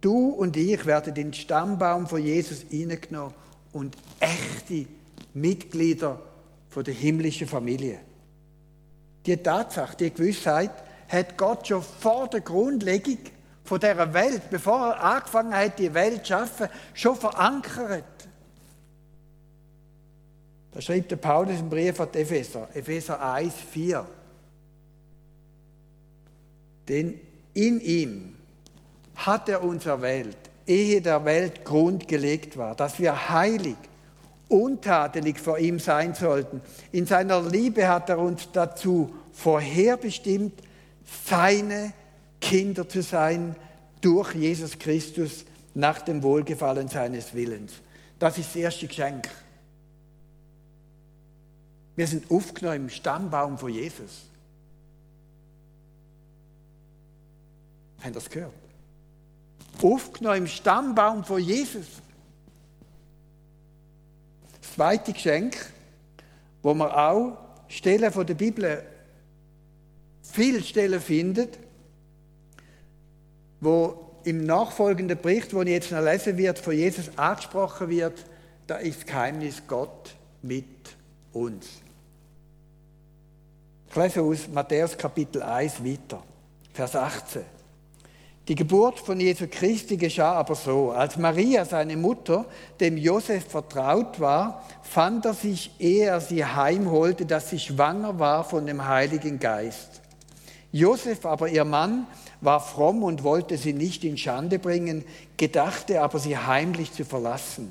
Du 0.00 0.28
und 0.28 0.56
ich 0.56 0.84
werden 0.84 1.14
den 1.14 1.32
Stammbaum 1.32 2.06
von 2.06 2.22
Jesus 2.22 2.62
hineingenommen 2.68 3.34
und 3.72 3.96
echte 4.20 4.86
Mitglieder 5.34 6.20
der 6.74 6.94
himmlischen 6.94 7.46
Familie. 7.46 8.00
Die 9.26 9.36
Tatsache, 9.36 9.96
die 9.96 10.12
Gewissheit, 10.12 10.72
hat 11.08 11.36
Gott 11.36 11.68
schon 11.68 11.82
vor 11.82 12.28
der 12.28 12.40
Grundlegung 12.40 13.18
von 13.62 13.78
dieser 13.78 14.12
Welt, 14.12 14.42
bevor 14.50 14.88
er 14.88 15.02
angefangen 15.02 15.54
hat, 15.54 15.78
die 15.78 15.92
Welt 15.94 16.26
zu 16.26 16.32
schaffen, 16.32 16.68
schon 16.92 17.16
verankert. 17.16 18.04
Da 20.72 20.80
schreibt 20.80 21.12
der 21.12 21.16
Paulus 21.16 21.60
im 21.60 21.70
Brief 21.70 22.00
an 22.00 22.08
Epheser, 22.12 22.68
Epheser 22.74 23.22
1, 23.22 23.54
4. 23.54 24.04
Denn 26.88 27.20
in 27.54 27.80
ihm 27.80 28.36
hat 29.14 29.48
er 29.48 29.62
uns 29.62 29.86
erwählt, 29.86 30.36
ehe 30.66 31.00
der 31.00 31.24
Welt 31.24 31.64
Grund 31.64 32.08
gelegt 32.08 32.56
war, 32.56 32.74
dass 32.74 32.98
wir 32.98 33.30
heilig, 33.30 33.76
untadelig 34.54 35.40
vor 35.40 35.58
ihm 35.58 35.78
sein 35.78 36.14
sollten. 36.14 36.60
In 36.92 37.06
seiner 37.06 37.42
Liebe 37.42 37.88
hat 37.88 38.08
er 38.08 38.18
uns 38.18 38.48
dazu 38.52 39.12
vorherbestimmt, 39.32 40.54
seine 41.26 41.92
Kinder 42.40 42.88
zu 42.88 43.02
sein 43.02 43.56
durch 44.00 44.34
Jesus 44.34 44.78
Christus 44.78 45.44
nach 45.74 46.02
dem 46.02 46.22
Wohlgefallen 46.22 46.88
seines 46.88 47.34
Willens. 47.34 47.72
Das 48.18 48.38
ist 48.38 48.50
das 48.50 48.56
erste 48.56 48.86
Geschenk. 48.86 49.28
Wir 51.96 52.06
sind 52.06 52.30
aufgenommen 52.30 52.76
im 52.76 52.90
Stammbaum 52.90 53.58
von 53.58 53.72
Jesus. 53.72 54.28
Haben 58.02 58.12
das 58.12 58.30
gehört? 58.30 58.52
Aufgenommen 59.82 60.38
im 60.38 60.46
Stammbaum 60.46 61.24
von 61.24 61.40
Jesus. 61.40 61.86
Das 64.74 64.78
zweite 64.78 65.12
Geschenk, 65.12 65.54
wo 66.60 66.74
man 66.74 66.90
auch 66.90 67.38
Stellen 67.68 68.10
von 68.10 68.26
der 68.26 68.34
Bibel 68.34 68.82
viele 70.20 70.64
Stellen 70.64 71.00
findet, 71.00 71.60
wo 73.60 74.16
im 74.24 74.44
nachfolgenden 74.44 75.16
Bericht, 75.22 75.54
wo 75.54 75.62
ich 75.62 75.68
jetzt 75.68 75.92
noch 75.92 76.02
lesen 76.02 76.36
wird, 76.36 76.58
von 76.58 76.74
Jesus 76.74 77.16
angesprochen 77.16 77.88
wird, 77.88 78.24
da 78.66 78.78
ist 78.78 78.98
das 78.98 79.06
Geheimnis 79.06 79.62
Gott 79.68 80.16
mit 80.42 80.66
uns. 81.32 81.68
Ich 83.90 83.94
lese 83.94 84.22
aus 84.22 84.48
Matthäus 84.48 84.98
Kapitel 84.98 85.40
1 85.40 85.84
weiter, 85.84 86.20
Vers 86.72 86.96
18. 86.96 87.42
Die 88.46 88.54
Geburt 88.54 89.00
von 89.00 89.20
Jesu 89.20 89.46
Christi 89.50 89.96
geschah 89.96 90.34
aber 90.34 90.54
so. 90.54 90.90
Als 90.90 91.16
Maria, 91.16 91.64
seine 91.64 91.96
Mutter, 91.96 92.44
dem 92.78 92.98
Josef 92.98 93.46
vertraut 93.46 94.20
war, 94.20 94.64
fand 94.82 95.24
er 95.24 95.32
sich, 95.32 95.70
ehe 95.78 96.06
er 96.06 96.20
sie 96.20 96.44
heimholte, 96.44 97.24
dass 97.24 97.48
sie 97.48 97.58
schwanger 97.58 98.18
war 98.18 98.44
von 98.44 98.66
dem 98.66 98.86
Heiligen 98.86 99.38
Geist. 99.38 100.02
Josef 100.72 101.24
aber, 101.24 101.48
ihr 101.48 101.64
Mann, 101.64 102.06
war 102.42 102.60
fromm 102.60 103.02
und 103.02 103.22
wollte 103.22 103.56
sie 103.56 103.72
nicht 103.72 104.04
in 104.04 104.18
Schande 104.18 104.58
bringen, 104.58 105.04
gedachte 105.38 106.02
aber, 106.02 106.18
sie 106.18 106.36
heimlich 106.36 106.92
zu 106.92 107.06
verlassen. 107.06 107.70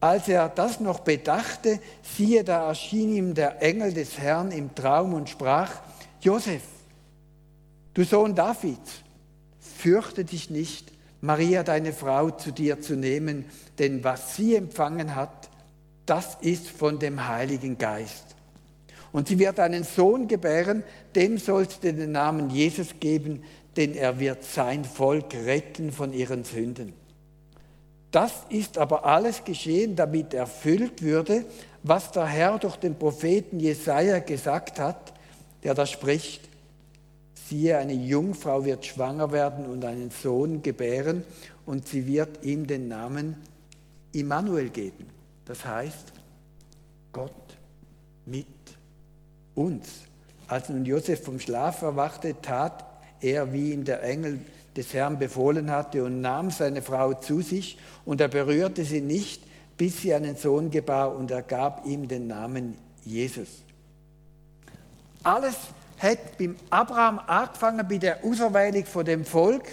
Als 0.00 0.26
er 0.26 0.48
das 0.48 0.80
noch 0.80 1.00
bedachte, 1.00 1.78
siehe, 2.02 2.42
da 2.42 2.66
erschien 2.68 3.14
ihm 3.14 3.34
der 3.34 3.62
Engel 3.62 3.94
des 3.94 4.18
Herrn 4.18 4.50
im 4.50 4.74
Traum 4.74 5.14
und 5.14 5.30
sprach, 5.30 5.70
Josef, 6.20 6.62
du 7.94 8.02
Sohn 8.02 8.34
Davids, 8.34 9.03
fürchte 9.84 10.24
dich 10.24 10.48
nicht, 10.48 10.92
Maria, 11.20 11.62
deine 11.62 11.92
Frau, 11.92 12.30
zu 12.30 12.52
dir 12.52 12.80
zu 12.80 12.96
nehmen, 12.96 13.44
denn 13.78 14.02
was 14.02 14.34
sie 14.34 14.56
empfangen 14.56 15.14
hat, 15.14 15.50
das 16.06 16.38
ist 16.40 16.70
von 16.70 16.98
dem 16.98 17.28
Heiligen 17.28 17.76
Geist. 17.76 18.34
Und 19.12 19.28
sie 19.28 19.38
wird 19.38 19.60
einen 19.60 19.84
Sohn 19.84 20.26
gebären, 20.26 20.84
dem 21.14 21.36
sollst 21.36 21.84
du 21.84 21.92
den 21.92 22.12
Namen 22.12 22.48
Jesus 22.48 22.94
geben, 22.98 23.42
denn 23.76 23.94
er 23.94 24.18
wird 24.20 24.42
sein 24.42 24.86
Volk 24.86 25.34
retten 25.34 25.92
von 25.92 26.14
ihren 26.14 26.44
Sünden. 26.44 26.94
Das 28.10 28.32
ist 28.48 28.78
aber 28.78 29.04
alles 29.04 29.44
geschehen, 29.44 29.96
damit 29.96 30.32
erfüllt 30.32 31.02
würde, 31.02 31.44
was 31.82 32.10
der 32.10 32.24
Herr 32.24 32.58
durch 32.58 32.76
den 32.76 32.98
Propheten 32.98 33.60
Jesaja 33.60 34.20
gesagt 34.20 34.78
hat, 34.78 35.12
der 35.62 35.74
da 35.74 35.84
spricht 35.84 36.53
siehe, 37.48 37.78
eine 37.78 37.92
Jungfrau 37.92 38.64
wird 38.64 38.84
schwanger 38.84 39.32
werden 39.32 39.66
und 39.66 39.84
einen 39.84 40.10
Sohn 40.10 40.62
gebären 40.62 41.24
und 41.66 41.88
sie 41.88 42.06
wird 42.06 42.44
ihm 42.44 42.66
den 42.66 42.88
Namen 42.88 43.36
Immanuel 44.12 44.70
geben. 44.70 45.06
Das 45.44 45.64
heißt, 45.64 46.12
Gott 47.12 47.56
mit 48.26 48.46
uns. 49.54 49.88
Als 50.48 50.68
nun 50.68 50.84
Josef 50.84 51.24
vom 51.24 51.40
Schlaf 51.40 51.82
erwachte, 51.82 52.34
tat 52.40 52.84
er, 53.20 53.52
wie 53.52 53.72
ihm 53.72 53.84
der 53.84 54.02
Engel 54.02 54.40
des 54.76 54.92
Herrn 54.92 55.18
befohlen 55.18 55.70
hatte, 55.70 56.04
und 56.04 56.20
nahm 56.20 56.50
seine 56.50 56.82
Frau 56.82 57.14
zu 57.14 57.40
sich, 57.40 57.78
und 58.04 58.20
er 58.20 58.28
berührte 58.28 58.84
sie 58.84 59.00
nicht, 59.00 59.42
bis 59.76 60.02
sie 60.02 60.14
einen 60.14 60.36
Sohn 60.36 60.70
gebar, 60.70 61.16
und 61.16 61.30
er 61.30 61.42
gab 61.42 61.86
ihm 61.86 62.08
den 62.08 62.26
Namen 62.26 62.76
Jesus. 63.04 63.48
Alles 65.22 65.56
hat 65.98 66.38
beim 66.38 66.56
Abraham 66.70 67.20
angefangen 67.26 67.86
bei 67.88 67.98
der 67.98 68.24
Auserwählung 68.24 68.84
von 68.84 69.04
dem 69.04 69.24
Volk 69.24 69.66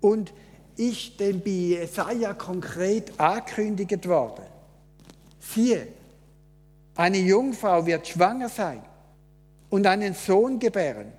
und 0.00 0.32
ist 0.76 1.20
dann 1.20 1.40
bei 1.40 1.50
Jesaja 1.50 2.34
konkret 2.34 3.18
angekündigt 3.18 4.06
worden. 4.08 4.44
Siehe, 5.40 5.88
eine 6.96 7.18
Jungfrau 7.18 7.84
wird 7.86 8.06
schwanger 8.06 8.48
sein 8.48 8.82
und 9.70 9.86
einen 9.86 10.14
Sohn 10.14 10.58
gebären 10.58 11.12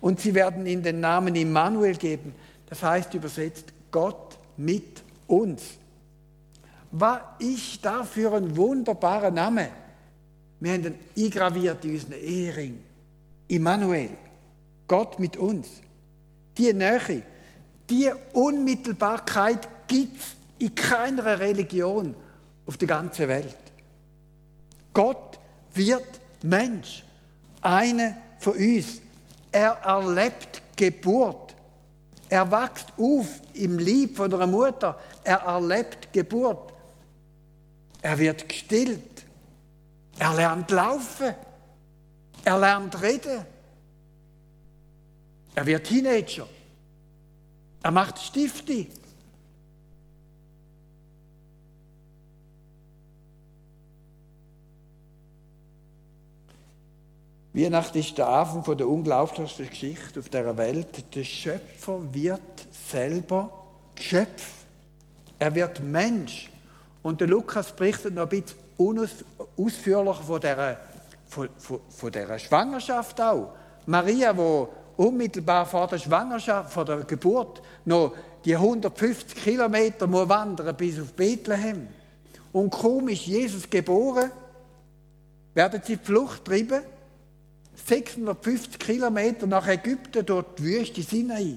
und 0.00 0.20
sie 0.20 0.34
werden 0.34 0.66
ihm 0.66 0.82
den 0.82 1.00
Namen 1.00 1.34
Immanuel 1.34 1.96
geben. 1.96 2.34
Das 2.68 2.82
heißt 2.82 3.12
übersetzt 3.14 3.72
Gott 3.90 4.38
mit 4.56 5.02
uns. 5.26 5.62
Was 6.90 7.20
ist 7.38 7.84
da 7.84 8.04
für 8.04 8.34
ein 8.34 8.54
wunderbarer 8.56 9.30
Name? 9.30 9.68
Wir 10.60 10.72
haben 10.72 10.84
ihn 10.84 11.24
eingraviert 11.24 11.84
in 11.84 11.94
unseren 11.94 12.12
Ehering. 12.12 12.78
Immanuel, 13.52 14.08
Gott 14.88 15.18
mit 15.18 15.36
uns. 15.36 15.68
Die 16.56 16.72
Nähe, 16.72 17.22
die 17.90 18.10
Unmittelbarkeit 18.32 19.68
gibt 19.86 20.18
es 20.18 20.26
in 20.58 20.74
keiner 20.74 21.38
Religion 21.38 22.14
auf 22.66 22.78
der 22.78 22.88
ganzen 22.88 23.28
Welt. 23.28 23.56
Gott 24.94 25.38
wird 25.74 26.06
Mensch, 26.42 27.04
eine 27.60 28.16
von 28.38 28.54
uns. 28.54 29.02
Er 29.50 29.72
erlebt 29.84 30.62
Geburt. 30.74 31.54
Er 32.30 32.50
wächst 32.50 32.86
auf 32.96 33.26
im 33.52 33.78
Lieb 33.78 34.16
von 34.16 34.32
einer 34.32 34.46
Mutter. 34.46 34.98
Er 35.24 35.40
erlebt 35.40 36.10
Geburt. 36.10 36.72
Er 38.00 38.18
wird 38.18 38.48
gestillt. 38.48 39.26
Er 40.18 40.32
lernt 40.32 40.70
laufen. 40.70 41.34
Er 42.44 42.58
lernt 42.58 43.00
reden. 43.00 43.46
Er 45.54 45.66
wird 45.66 45.86
Teenager. 45.86 46.48
Er 47.82 47.90
macht 47.90 48.18
Stifte. 48.18 48.86
Weihnachten 57.54 57.98
ist 57.98 58.16
der 58.16 58.28
Abend 58.28 58.66
der 58.66 58.88
unglaublichsten 58.88 59.68
Geschichte 59.68 60.20
auf 60.20 60.30
der 60.30 60.56
Welt. 60.56 61.14
Der 61.14 61.24
Schöpfer 61.24 62.00
wird 62.14 62.40
selber 62.70 63.50
Geschöpf. 63.94 64.64
Er 65.38 65.54
wird 65.54 65.80
Mensch. 65.80 66.50
Und 67.02 67.20
der 67.20 67.28
Lukas 67.28 67.76
berichtet 67.76 68.14
noch 68.14 68.22
ein 68.22 68.28
bisschen 68.28 68.56
ausführlicher 69.56 70.22
von 70.22 70.40
dieser 70.40 70.78
von, 71.32 71.48
von, 71.56 71.80
von 71.88 72.12
dieser 72.12 72.38
Schwangerschaft 72.38 73.20
auch. 73.20 73.54
Maria, 73.86 74.36
wo 74.36 74.68
unmittelbar 74.96 75.64
vor 75.64 75.86
der 75.88 75.98
Schwangerschaft, 75.98 76.72
vor 76.72 76.84
der 76.84 76.98
Geburt, 77.04 77.62
noch 77.86 78.14
die 78.44 78.54
150 78.54 79.42
Kilometer 79.42 80.06
muss 80.06 80.28
wandern 80.28 80.76
bis 80.76 81.00
auf 81.00 81.14
Bethlehem. 81.14 81.88
Und 82.52 82.70
kaum 82.70 83.08
ist 83.08 83.24
Jesus 83.24 83.68
geboren, 83.68 84.30
werden 85.54 85.80
sie 85.82 85.96
die 85.96 86.04
Flucht 86.04 86.44
treiben, 86.44 86.82
650 87.86 88.78
Kilometer 88.78 89.46
nach 89.46 89.66
Ägypten, 89.66 90.26
dort 90.26 90.58
die 90.58 90.64
Wüste 90.64 91.02
Sinai. 91.02 91.56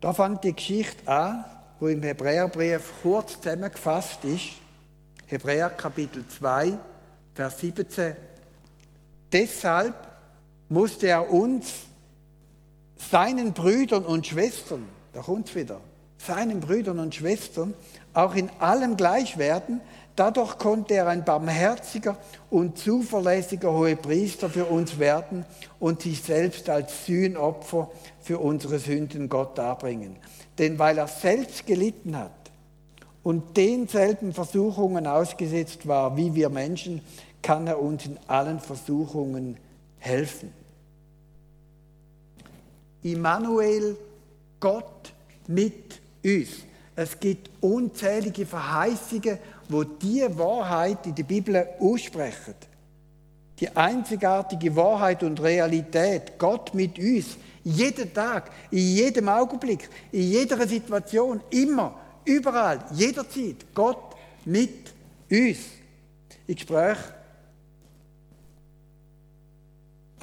Da 0.00 0.12
fängt 0.12 0.44
die 0.44 0.52
Geschichte 0.52 1.08
an, 1.08 1.44
wo 1.80 1.88
im 1.88 2.02
Hebräerbrief 2.02 2.92
kurz 3.02 3.40
zusammengefasst 3.40 4.24
ist. 4.24 4.63
Hebräer 5.26 5.70
Kapitel 5.70 6.24
2, 6.28 6.78
Vers 7.34 7.58
17. 7.60 8.14
Deshalb 9.32 9.94
musste 10.68 11.06
er 11.06 11.30
uns, 11.30 11.72
seinen 13.10 13.52
Brüdern 13.52 14.04
und 14.04 14.26
Schwestern, 14.26 14.84
da 15.12 15.22
kommt's 15.22 15.54
wieder, 15.54 15.80
seinen 16.18 16.60
Brüdern 16.60 16.98
und 16.98 17.14
Schwestern 17.14 17.74
auch 18.12 18.34
in 18.34 18.50
allem 18.58 18.96
gleich 18.96 19.38
werden. 19.38 19.80
Dadurch 20.14 20.58
konnte 20.58 20.94
er 20.94 21.08
ein 21.08 21.24
barmherziger 21.24 22.16
und 22.50 22.78
zuverlässiger 22.78 23.72
Hohepriester 23.72 24.48
für 24.48 24.66
uns 24.66 24.98
werden 24.98 25.44
und 25.80 26.02
sich 26.02 26.22
selbst 26.22 26.68
als 26.68 27.06
Sühnopfer 27.06 27.90
für 28.20 28.38
unsere 28.38 28.78
Sünden 28.78 29.28
Gott 29.28 29.58
darbringen. 29.58 30.16
Denn 30.58 30.78
weil 30.78 30.98
er 30.98 31.08
selbst 31.08 31.66
gelitten 31.66 32.16
hat 32.16 32.43
und 33.24 33.56
denselben 33.56 34.32
Versuchungen 34.32 35.06
ausgesetzt 35.08 35.88
war 35.88 36.16
wie 36.16 36.34
wir 36.34 36.50
Menschen, 36.50 37.00
kann 37.42 37.66
er 37.66 37.80
uns 37.80 38.06
in 38.06 38.18
allen 38.28 38.60
Versuchungen 38.60 39.56
helfen. 39.98 40.52
Immanuel, 43.02 43.96
Gott 44.60 45.12
mit 45.48 46.00
uns. 46.24 46.48
Es 46.96 47.18
gibt 47.18 47.50
unzählige 47.60 48.46
Verheißungen, 48.46 49.38
wo 49.68 49.84
die 49.84 50.24
Wahrheit 50.38 51.06
in 51.06 51.14
der 51.14 51.24
Bibel 51.24 51.66
aussprechen. 51.80 52.54
Die 53.58 53.74
einzigartige 53.74 54.74
Wahrheit 54.76 55.22
und 55.22 55.40
Realität, 55.42 56.38
Gott 56.38 56.74
mit 56.74 56.98
uns, 56.98 57.36
jeden 57.62 58.12
Tag, 58.12 58.50
in 58.70 58.78
jedem 58.78 59.28
Augenblick, 59.28 59.88
in 60.12 60.22
jeder 60.22 60.66
Situation, 60.66 61.40
immer, 61.50 61.94
überall, 62.24 62.84
jederzeit, 62.92 63.66
Gott 63.74 64.16
mit 64.44 64.92
uns. 65.30 65.58
Ich 66.46 66.60
spreche 66.60 67.14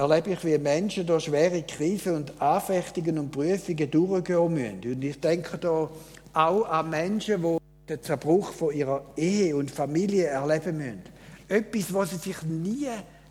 erlebe 0.01 0.31
ich, 0.31 0.43
wie 0.43 0.57
Menschen 0.57 1.05
durch 1.05 1.25
schwere 1.25 1.61
Krisen 1.61 2.15
und 2.15 2.41
Anfechtungen 2.41 3.19
und 3.19 3.31
Prüfungen 3.31 3.91
durchgehen 3.91 4.53
müssen. 4.53 4.95
Und 4.95 5.03
ich 5.03 5.19
denke 5.19 5.57
da 5.59 5.89
auch 6.33 6.63
an 6.63 6.89
Menschen, 6.89 7.41
die 7.41 7.57
den 7.87 8.01
Zerbruch 8.01 8.51
von 8.51 8.73
ihrer 8.73 9.03
Ehe 9.15 9.55
und 9.55 9.69
Familie 9.69 10.25
erleben 10.25 10.77
müssen. 10.77 11.03
Etwas, 11.47 11.93
was 11.93 12.09
sie 12.11 12.17
sich 12.17 12.41
nie 12.43 12.87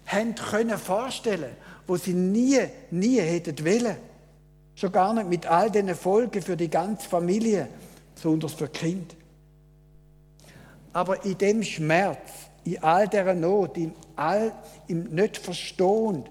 haben 0.06 0.34
können 0.34 0.78
vorstellen, 0.78 1.56
was 1.86 2.04
sie 2.04 2.14
nie, 2.14 2.60
nie 2.90 3.20
hätten 3.20 3.64
wollen. 3.64 3.96
Schon 4.76 4.92
gar 4.92 5.12
nicht 5.12 5.28
mit 5.28 5.46
all 5.46 5.70
den 5.70 5.94
Folgen 5.94 6.40
für 6.40 6.56
die 6.56 6.70
ganze 6.70 7.08
Familie, 7.08 7.68
besonders 8.20 8.52
für 8.52 8.68
Kind. 8.68 9.16
Aber 10.92 11.24
in 11.24 11.38
dem 11.38 11.62
Schmerz, 11.62 12.50
in 12.64 12.82
all 12.82 13.08
dieser 13.08 13.34
Not, 13.34 13.78
im, 13.78 13.92
all, 14.16 14.52
im 14.88 15.04
Nicht-Verstehen, 15.04 16.24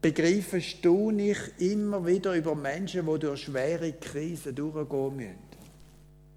begreife, 0.00 0.62
staune 0.62 1.32
ich 1.32 1.38
immer 1.58 2.06
wieder 2.06 2.34
über 2.34 2.54
Menschen, 2.54 3.06
die 3.06 3.18
durch 3.18 3.42
schwere 3.42 3.92
Krisen 3.92 4.54
durchgehen 4.54 5.16
müssen. 5.16 5.46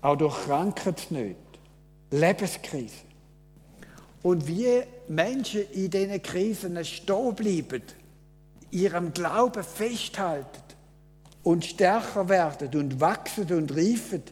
Auch 0.02 0.17
durch 0.17 0.36
Krankheitsnöte, 0.45 1.36
Lebenskrisen. 2.12 3.08
Und 4.21 4.47
wie 4.47 4.82
Menschen 5.08 5.62
in 5.71 5.89
diesen 5.89 6.21
Krisen 6.21 6.84
stehen 6.84 7.36
bleiben, 7.36 7.84
ihrem 8.71 9.13
Glauben 9.13 9.63
festhalten 9.63 10.68
und 11.43 11.65
stärker 11.65 12.30
werden 12.30 12.80
und 12.80 12.99
wachsen 12.99 13.52
und 13.54 13.75
reifen 13.75 14.23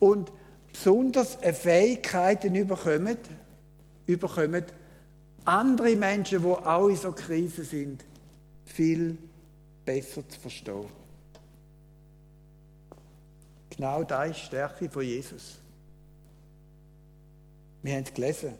und 0.00 0.32
besonders 0.72 1.36
Fähigkeiten 1.36 2.54
überkommen, 2.54 3.16
überkommen 4.06 4.64
andere 5.46 5.94
Menschen, 5.96 6.42
die 6.42 6.46
auch 6.46 6.88
in 6.88 6.96
so 6.96 7.12
Krisen 7.12 7.64
sind, 7.64 8.04
viel 8.64 9.16
besser 9.84 10.28
zu 10.28 10.40
verstehen. 10.40 10.86
Genau 13.70 14.02
das 14.02 14.30
ist 14.30 14.36
die 14.36 14.46
Stärke 14.46 14.90
von 14.90 15.04
Jesus. 15.04 15.58
Wir 17.82 17.94
haben 17.94 18.04
es 18.04 18.14
gelesen, 18.14 18.54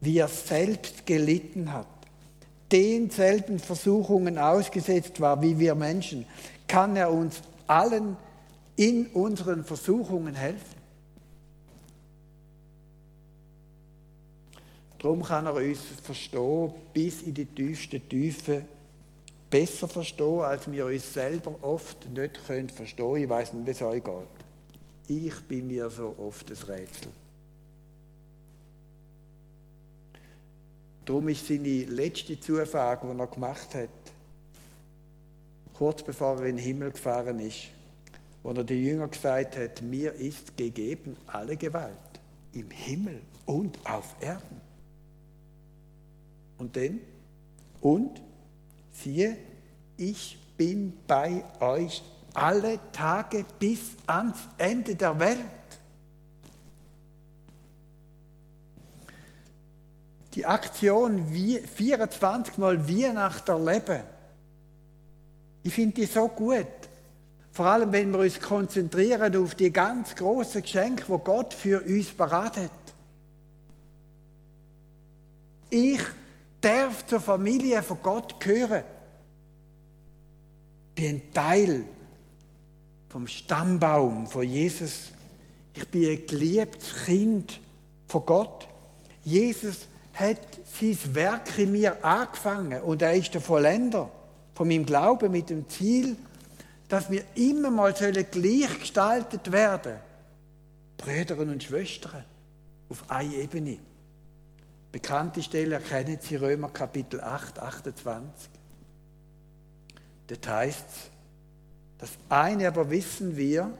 wie 0.00 0.18
er 0.18 0.28
selbst 0.28 1.04
gelitten 1.04 1.72
hat, 1.72 1.86
denselben 2.70 3.58
Versuchungen 3.58 4.38
ausgesetzt 4.38 5.20
war 5.20 5.40
wie 5.42 5.58
wir 5.58 5.74
Menschen, 5.74 6.26
kann 6.66 6.96
er 6.96 7.12
uns 7.12 7.42
allen 7.66 8.16
in 8.76 9.06
unseren 9.08 9.64
Versuchungen 9.64 10.34
helfen. 10.34 10.76
Darum 14.98 15.22
kann 15.22 15.46
er 15.46 15.54
uns 15.54 15.80
verstehen 16.02 16.72
bis 16.92 17.22
in 17.22 17.34
die 17.34 17.46
tiefste 17.46 18.00
Tiefe 18.00 18.62
besser 19.50 19.88
verstehen, 19.88 20.40
als 20.40 20.70
wir 20.70 20.86
uns 20.86 21.12
selber 21.12 21.54
oft 21.62 22.08
nicht 22.10 22.44
können 22.46 22.68
verstehen 22.68 23.06
können. 23.06 23.22
Ich 23.22 23.28
weiß 23.28 23.52
nicht, 23.52 23.66
wie 23.66 23.70
es 23.70 23.82
euch 23.82 24.02
geht. 24.02 24.12
Ich 25.08 25.40
bin 25.42 25.68
mir 25.68 25.88
so 25.88 26.14
oft 26.18 26.50
das 26.50 26.66
Rätsel. 26.68 27.12
Darum 31.06 31.28
ist 31.28 31.46
seine 31.46 31.84
letzte 31.84 32.38
Zufahrt, 32.38 33.04
die 33.04 33.18
er 33.18 33.26
gemacht 33.28 33.74
hat, 33.74 33.88
kurz 35.72 36.02
bevor 36.02 36.40
er 36.40 36.46
in 36.46 36.56
den 36.56 36.64
Himmel 36.64 36.90
gefahren 36.90 37.38
ist, 37.38 37.68
wo 38.42 38.50
er 38.50 38.64
den 38.64 38.84
Jüngern 38.84 39.10
gesagt 39.10 39.56
hat, 39.56 39.82
mir 39.82 40.12
ist 40.14 40.56
gegeben 40.56 41.16
alle 41.28 41.56
Gewalt 41.56 41.92
im 42.52 42.70
Himmel 42.70 43.22
und 43.44 43.78
auf 43.84 44.16
Erden. 44.20 44.60
Und 46.58 46.74
denn, 46.74 47.00
und 47.80 48.20
siehe, 48.90 49.36
ich 49.96 50.38
bin 50.56 50.92
bei 51.06 51.44
euch 51.60 52.02
alle 52.34 52.80
Tage 52.92 53.44
bis 53.60 53.80
ans 54.06 54.38
Ende 54.58 54.96
der 54.96 55.18
Welt. 55.20 55.38
Aktion 60.46 61.26
24 61.26 62.58
Mal 62.58 62.88
Weihnachten 62.88 63.50
erleben, 63.50 64.02
ich 65.62 65.74
finde 65.74 65.96
die 65.96 66.06
so 66.06 66.28
gut. 66.28 66.66
Vor 67.50 67.66
allem, 67.66 67.90
wenn 67.90 68.12
wir 68.12 68.20
uns 68.20 68.40
konzentrieren 68.40 69.34
auf 69.36 69.54
die 69.54 69.72
ganz 69.72 70.14
großen 70.14 70.62
Geschenke, 70.62 71.04
wo 71.08 71.18
Gott 71.18 71.54
für 71.54 71.82
uns 71.82 72.10
beratet. 72.10 72.70
Ich 75.70 76.00
darf 76.60 77.04
zur 77.06 77.20
Familie 77.20 77.82
von 77.82 77.98
Gott 78.02 78.38
gehören. 78.38 78.84
Ich 80.94 81.02
bin 81.02 81.32
Teil 81.32 81.84
vom 83.08 83.26
Stammbaum 83.26 84.26
von 84.26 84.42
Jesus. 84.42 85.10
Ich 85.74 85.88
bin 85.88 86.10
ein 86.10 86.26
geliebtes 86.26 87.04
Kind 87.06 87.60
von 88.06 88.24
Gott. 88.24 88.68
Jesus 89.24 89.88
hat 90.16 90.38
sein 90.80 90.98
Werk 91.14 91.58
in 91.58 91.72
mir 91.72 92.04
angefangen 92.04 92.82
und 92.82 93.02
er 93.02 93.14
ist 93.14 93.34
der 93.34 93.40
Vollender 93.40 94.10
von 94.54 94.66
meinem 94.66 94.86
Glauben 94.86 95.30
mit 95.30 95.50
dem 95.50 95.68
Ziel, 95.68 96.16
dass 96.88 97.10
wir 97.10 97.22
immer 97.34 97.70
mal 97.70 97.92
gleichgestaltet 97.92 99.52
werden 99.52 99.96
Brüder 100.96 101.38
und 101.38 101.62
Schwestern 101.62 102.24
auf 102.88 103.10
einer 103.10 103.34
Ebene. 103.34 103.78
Bekannte 104.90 105.42
Stelle 105.42 105.74
erkennen 105.74 106.18
Sie 106.20 106.36
Römer 106.36 106.70
Kapitel 106.70 107.20
8, 107.20 107.58
28. 107.58 108.50
Das 110.28 110.38
heißt, 110.46 110.86
das 111.98 112.10
eine 112.28 112.68
aber 112.68 112.88
wissen 112.90 113.36
wir, 113.36 113.76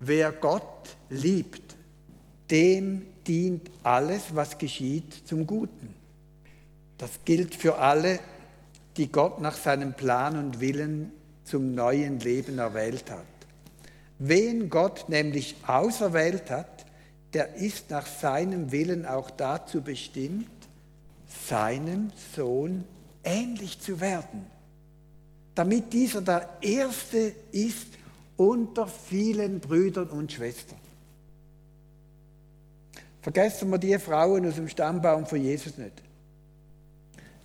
wer 0.00 0.32
Gott 0.32 0.96
liebt, 1.10 1.76
dem 2.50 3.06
dient 3.26 3.70
alles, 3.82 4.34
was 4.34 4.58
geschieht, 4.58 5.26
zum 5.26 5.46
Guten. 5.46 5.94
Das 6.98 7.10
gilt 7.24 7.54
für 7.54 7.78
alle, 7.78 8.20
die 8.96 9.10
Gott 9.10 9.40
nach 9.40 9.56
seinem 9.56 9.94
Plan 9.94 10.36
und 10.36 10.60
Willen 10.60 11.10
zum 11.44 11.74
neuen 11.74 12.20
Leben 12.20 12.58
erwählt 12.58 13.10
hat. 13.10 13.24
Wen 14.18 14.70
Gott 14.70 15.08
nämlich 15.08 15.56
auserwählt 15.66 16.50
hat, 16.50 16.86
der 17.32 17.56
ist 17.56 17.90
nach 17.90 18.06
seinem 18.06 18.70
Willen 18.70 19.04
auch 19.06 19.30
dazu 19.30 19.82
bestimmt, 19.82 20.48
seinem 21.48 22.12
Sohn 22.36 22.84
ähnlich 23.24 23.80
zu 23.80 24.00
werden, 24.00 24.46
damit 25.54 25.92
dieser 25.92 26.22
der 26.22 26.48
Erste 26.60 27.32
ist 27.50 27.88
unter 28.36 28.86
vielen 28.86 29.60
Brüdern 29.60 30.08
und 30.08 30.32
Schwestern. 30.32 30.83
Vergessen 33.24 33.70
wir 33.70 33.78
die 33.78 33.98
Frauen 33.98 34.46
aus 34.46 34.54
dem 34.54 34.68
Stammbaum 34.68 35.26
von 35.26 35.40
Jesus 35.40 35.76
nicht. 35.78 36.02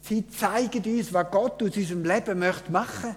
Sie 0.01 0.27
zeigen 0.27 0.83
uns, 0.83 1.13
was 1.13 1.31
Gott 1.31 1.63
aus 1.63 1.75
unserem 1.75 2.03
Leben 2.03 2.37
möchte 2.37 2.71
machen. 2.71 3.15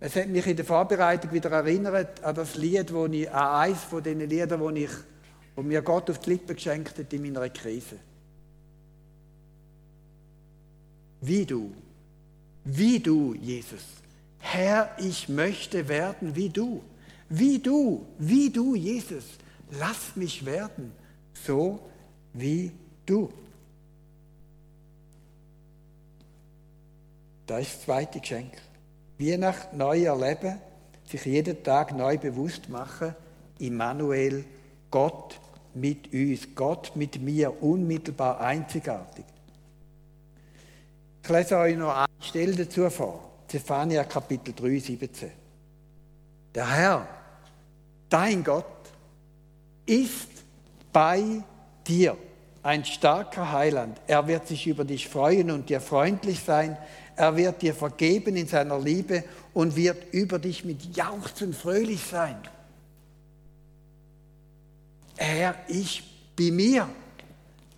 Es 0.00 0.14
hat 0.14 0.28
mich 0.28 0.46
in 0.46 0.56
der 0.56 0.64
Vorbereitung 0.64 1.32
wieder 1.32 1.50
erinnert 1.50 2.22
an 2.22 2.34
das 2.34 2.56
Lied, 2.56 2.92
wo 2.92 3.06
ich, 3.06 3.30
an 3.30 3.62
eines 3.62 3.82
von 3.82 4.02
den 4.02 4.20
Liedern, 4.20 4.60
wo, 4.60 4.70
ich, 4.70 4.90
wo 5.54 5.62
mir 5.62 5.82
Gott 5.82 6.08
auf 6.08 6.20
die 6.20 6.30
Lippen 6.30 6.54
geschenkt 6.54 6.98
hat 6.98 7.12
in 7.12 7.22
meiner 7.22 7.48
Krise. 7.50 7.96
wie 11.26 11.44
du. 11.44 11.72
Wie 12.64 12.98
du, 12.98 13.34
Jesus. 13.34 13.82
Herr, 14.38 14.90
ich 14.98 15.28
möchte 15.28 15.88
werden 15.88 16.34
wie 16.34 16.48
du. 16.48 16.82
Wie 17.28 17.58
du, 17.58 18.06
wie 18.18 18.50
du, 18.50 18.74
Jesus. 18.74 19.24
Lass 19.72 20.14
mich 20.14 20.44
werden, 20.44 20.92
so 21.44 21.80
wie 22.32 22.70
du. 23.04 23.32
Das 27.46 27.62
ist 27.62 27.74
das 27.74 27.84
zweite 27.84 28.20
Geschenk. 28.20 28.52
Weihnacht 29.18 29.72
neu 29.72 30.04
erleben, 30.04 30.58
sich 31.04 31.24
jeden 31.24 31.62
Tag 31.62 31.96
neu 31.96 32.18
bewusst 32.18 32.68
machen, 32.68 33.14
Immanuel, 33.58 34.44
Gott 34.90 35.40
mit 35.74 36.12
uns, 36.12 36.48
Gott 36.54 36.92
mit 36.94 37.20
mir, 37.20 37.62
unmittelbar 37.62 38.40
einzigartig. 38.40 39.24
Ich 41.22 41.28
lese 41.28 41.56
euch 41.56 41.76
noch 41.76 41.94
eine 41.94 42.06
Stelle 42.20 42.54
dazu 42.54 42.88
vor. 42.90 43.30
Zephania 43.48 44.04
Kapitel 44.04 44.54
3, 44.54 44.78
17. 44.78 45.45
Der 46.56 46.70
Herr, 46.70 47.06
dein 48.08 48.42
Gott, 48.42 48.64
ist 49.84 50.30
bei 50.90 51.44
dir 51.86 52.16
ein 52.62 52.82
starker 52.82 53.52
Heiland. 53.52 54.00
Er 54.06 54.26
wird 54.26 54.48
sich 54.48 54.66
über 54.66 54.86
dich 54.86 55.06
freuen 55.06 55.50
und 55.50 55.68
dir 55.68 55.82
freundlich 55.82 56.40
sein. 56.40 56.78
Er 57.14 57.36
wird 57.36 57.60
dir 57.60 57.74
vergeben 57.74 58.36
in 58.36 58.48
seiner 58.48 58.78
Liebe 58.78 59.22
und 59.52 59.76
wird 59.76 60.14
über 60.14 60.38
dich 60.38 60.64
mit 60.64 60.96
Jauchzen 60.96 61.52
fröhlich 61.52 62.02
sein. 62.02 62.38
Er 65.18 65.56
ist 65.68 66.04
bei 66.38 66.50
mir. 66.50 66.88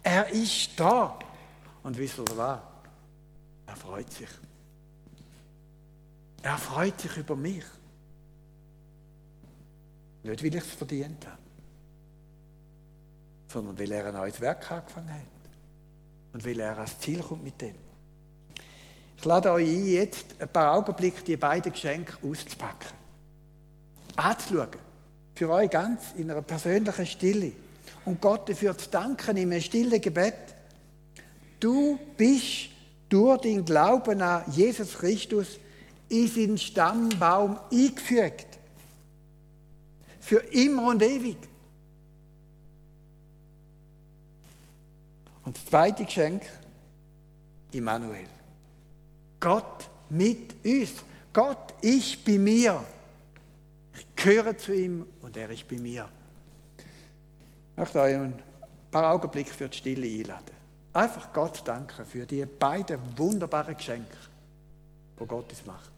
Er 0.04 0.28
ist 0.28 0.70
da. 0.76 1.18
Und 1.82 1.98
wisst 1.98 2.18
ihr 2.18 2.36
was? 2.36 2.60
Er 3.66 3.76
freut 3.76 4.12
sich. 4.12 4.28
Er 6.42 6.58
freut 6.58 7.00
sich 7.00 7.16
über 7.16 7.34
mich. 7.34 7.64
Nicht, 10.22 10.42
weil 10.42 10.54
ich 10.54 10.62
es 10.62 10.72
verdient 10.72 11.26
habe, 11.26 11.38
sondern 13.48 13.78
weil 13.78 13.92
er 13.92 14.06
ein 14.06 14.14
neues 14.14 14.40
Werk 14.40 14.70
angefangen 14.70 15.12
hat. 15.12 15.20
Und 16.32 16.44
weil 16.44 16.60
er 16.60 16.76
ans 16.76 16.98
Ziel 16.98 17.20
kommt 17.20 17.44
mit 17.44 17.60
dem. 17.60 17.74
Ich 19.16 19.24
lade 19.24 19.50
euch 19.50 19.66
ein, 19.66 19.86
jetzt 19.86 20.26
ein 20.38 20.48
paar 20.48 20.74
Augenblicke 20.74 21.22
die 21.24 21.36
beiden 21.36 21.72
Geschenke 21.72 22.14
auszupacken. 22.22 22.88
Anzuschauen. 24.16 24.68
Für 25.34 25.50
euch 25.50 25.70
ganz 25.70 26.12
in 26.16 26.30
einer 26.30 26.42
persönlichen 26.42 27.06
Stille. 27.06 27.52
Und 28.04 28.20
Gott 28.20 28.48
dafür 28.48 28.76
zu 28.76 28.90
danken 28.90 29.36
in 29.36 29.50
einem 29.50 29.60
stillen 29.60 30.00
Gebet. 30.00 30.34
Du 31.60 31.98
bist 32.16 32.70
durch 33.08 33.40
den 33.40 33.64
Glauben 33.64 34.20
an 34.20 34.44
Jesus 34.52 34.94
Christus 34.94 35.58
in 36.08 36.28
seinen 36.28 36.58
Stammbaum 36.58 37.58
eingefügt. 37.72 38.47
Für 40.28 40.40
immer 40.40 40.88
und 40.88 41.02
ewig. 41.02 41.38
Und 45.42 45.56
das 45.56 45.64
zweite 45.64 46.04
Geschenk, 46.04 46.42
Immanuel. 47.72 48.26
Gott 49.40 49.88
mit 50.10 50.54
uns. 50.66 51.02
Gott 51.32 51.72
ist 51.80 52.22
bei 52.26 52.36
mir. 52.36 52.84
Ich 53.94 54.22
gehöre 54.22 54.58
zu 54.58 54.74
ihm 54.74 55.06
und 55.22 55.34
er 55.34 55.48
ist 55.48 55.66
bei 55.66 55.78
mir. 55.78 56.06
Ich 56.76 57.76
möchte 57.78 57.98
euch 57.98 58.14
ein 58.14 58.38
paar 58.90 59.14
Augenblicke 59.14 59.54
für 59.54 59.70
die 59.70 59.78
Stille 59.78 60.06
einladen. 60.06 60.54
Einfach 60.92 61.32
Gott 61.32 61.66
danken 61.66 62.04
für 62.04 62.26
die 62.26 62.44
beiden 62.44 63.00
wunderbaren 63.16 63.74
Geschenke, 63.74 64.18
die 65.18 65.24
Gott 65.26 65.48
uns 65.48 65.64
macht. 65.64 65.97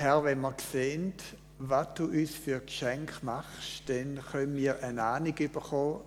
Herr, 0.00 0.24
wenn 0.24 0.40
wir 0.40 0.54
sehen, 0.72 1.12
was 1.58 1.88
du 1.92 2.06
uns 2.06 2.30
für 2.30 2.58
Geschenk 2.60 3.22
machst, 3.22 3.82
dann 3.86 4.18
können 4.32 4.56
wir 4.56 4.82
eine 4.82 5.02
Ahnung 5.02 5.34
bekommen 5.34 6.00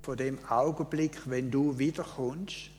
von 0.00 0.16
dem 0.16 0.38
Augenblick, 0.48 1.20
wenn 1.26 1.50
du 1.50 1.78
wiederkommst 1.78 2.70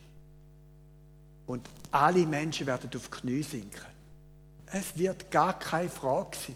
und 1.45 1.61
alle 1.91 2.25
Menschen 2.25 2.65
werden 2.65 2.89
auf 2.95 3.07
die 3.07 3.19
Knie 3.19 3.43
sinken. 3.43 3.85
Es 4.65 4.97
wird 4.97 5.29
gar 5.29 5.59
keine 5.59 5.89
Frage 5.89 6.35
sein. 6.35 6.55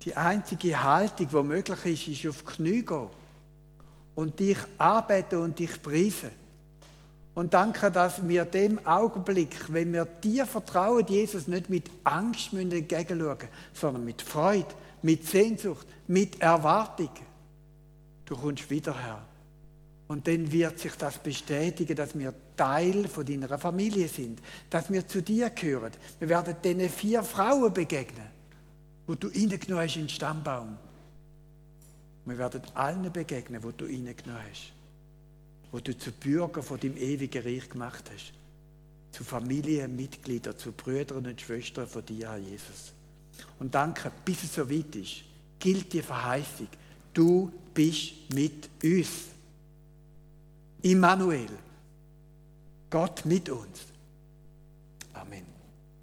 Die 0.00 0.16
einzige 0.16 0.82
Haltung, 0.82 1.28
die 1.28 1.42
möglich 1.42 2.08
ist, 2.08 2.24
ist 2.24 2.30
auf 2.30 2.42
die 2.42 2.54
Knie 2.54 2.82
gehen 2.82 3.10
und 4.14 4.40
dich 4.40 4.56
arbeiten 4.78 5.40
und 5.40 5.58
dich 5.58 5.82
preisen. 5.82 6.30
Und 7.34 7.54
danke, 7.54 7.90
dass 7.90 8.26
wir 8.28 8.44
dem 8.44 8.84
Augenblick, 8.86 9.72
wenn 9.72 9.92
wir 9.92 10.04
dir 10.04 10.44
vertrauen, 10.44 11.06
Jesus, 11.06 11.48
nicht 11.48 11.70
mit 11.70 11.90
Angst 12.04 12.52
entgegenschauen 12.52 13.48
sondern 13.72 14.04
mit 14.04 14.20
Freude, 14.20 14.68
mit 15.00 15.26
Sehnsucht, 15.26 15.86
mit 16.06 16.40
Erwartung. 16.42 17.10
Du 18.26 18.36
kommst 18.36 18.68
wieder 18.68 18.94
her. 19.02 19.22
Und 20.08 20.28
dann 20.28 20.52
wird 20.52 20.78
sich 20.78 20.92
das 20.96 21.16
bestätigen, 21.18 21.96
dass 21.96 22.18
wir 22.18 22.34
Teil 22.54 23.08
von 23.08 23.24
deiner 23.24 23.58
Familie 23.58 24.08
sind, 24.08 24.42
dass 24.68 24.90
wir 24.90 25.08
zu 25.08 25.22
dir 25.22 25.48
gehören. 25.48 25.92
Wir 26.18 26.28
werden 26.28 26.54
diesen 26.62 26.90
vier 26.90 27.22
Frauen 27.22 27.72
begegnen, 27.72 28.26
wo 29.06 29.14
du 29.14 29.28
reingenommen 29.28 29.84
hast 29.84 29.96
in 29.96 30.02
den 30.02 30.08
Stammbaum. 30.10 30.76
Wir 32.26 32.36
werden 32.36 32.60
allen 32.74 33.10
begegnen, 33.10 33.62
wo 33.62 33.70
du 33.70 33.86
reingenommen 33.86 34.42
hast 34.50 34.74
wo 35.72 35.80
du 35.80 35.96
zu 35.96 36.12
Bürger 36.12 36.62
von 36.62 36.78
dem 36.78 36.96
ewigen 36.96 37.42
Reich 37.42 37.68
gemacht 37.68 38.04
hast. 38.14 38.32
Zu 39.10 39.24
Familienmitgliedern, 39.24 40.56
zu 40.56 40.72
Brüdern 40.72 41.26
und 41.26 41.40
Schwestern 41.40 41.86
von 41.88 42.04
dir, 42.04 42.30
Herr 42.30 42.38
Jesus. 42.38 42.92
Und 43.58 43.74
danke, 43.74 44.12
bis 44.24 44.44
es 44.44 44.54
so 44.54 44.70
weit 44.70 44.94
ist, 44.94 45.24
gilt 45.58 45.92
die 45.92 46.02
Verheißung. 46.02 46.68
Du 47.12 47.50
bist 47.74 48.12
mit 48.34 48.68
uns. 48.82 49.08
Immanuel. 50.82 51.48
Gott 52.90 53.24
mit 53.24 53.48
uns. 53.48 53.91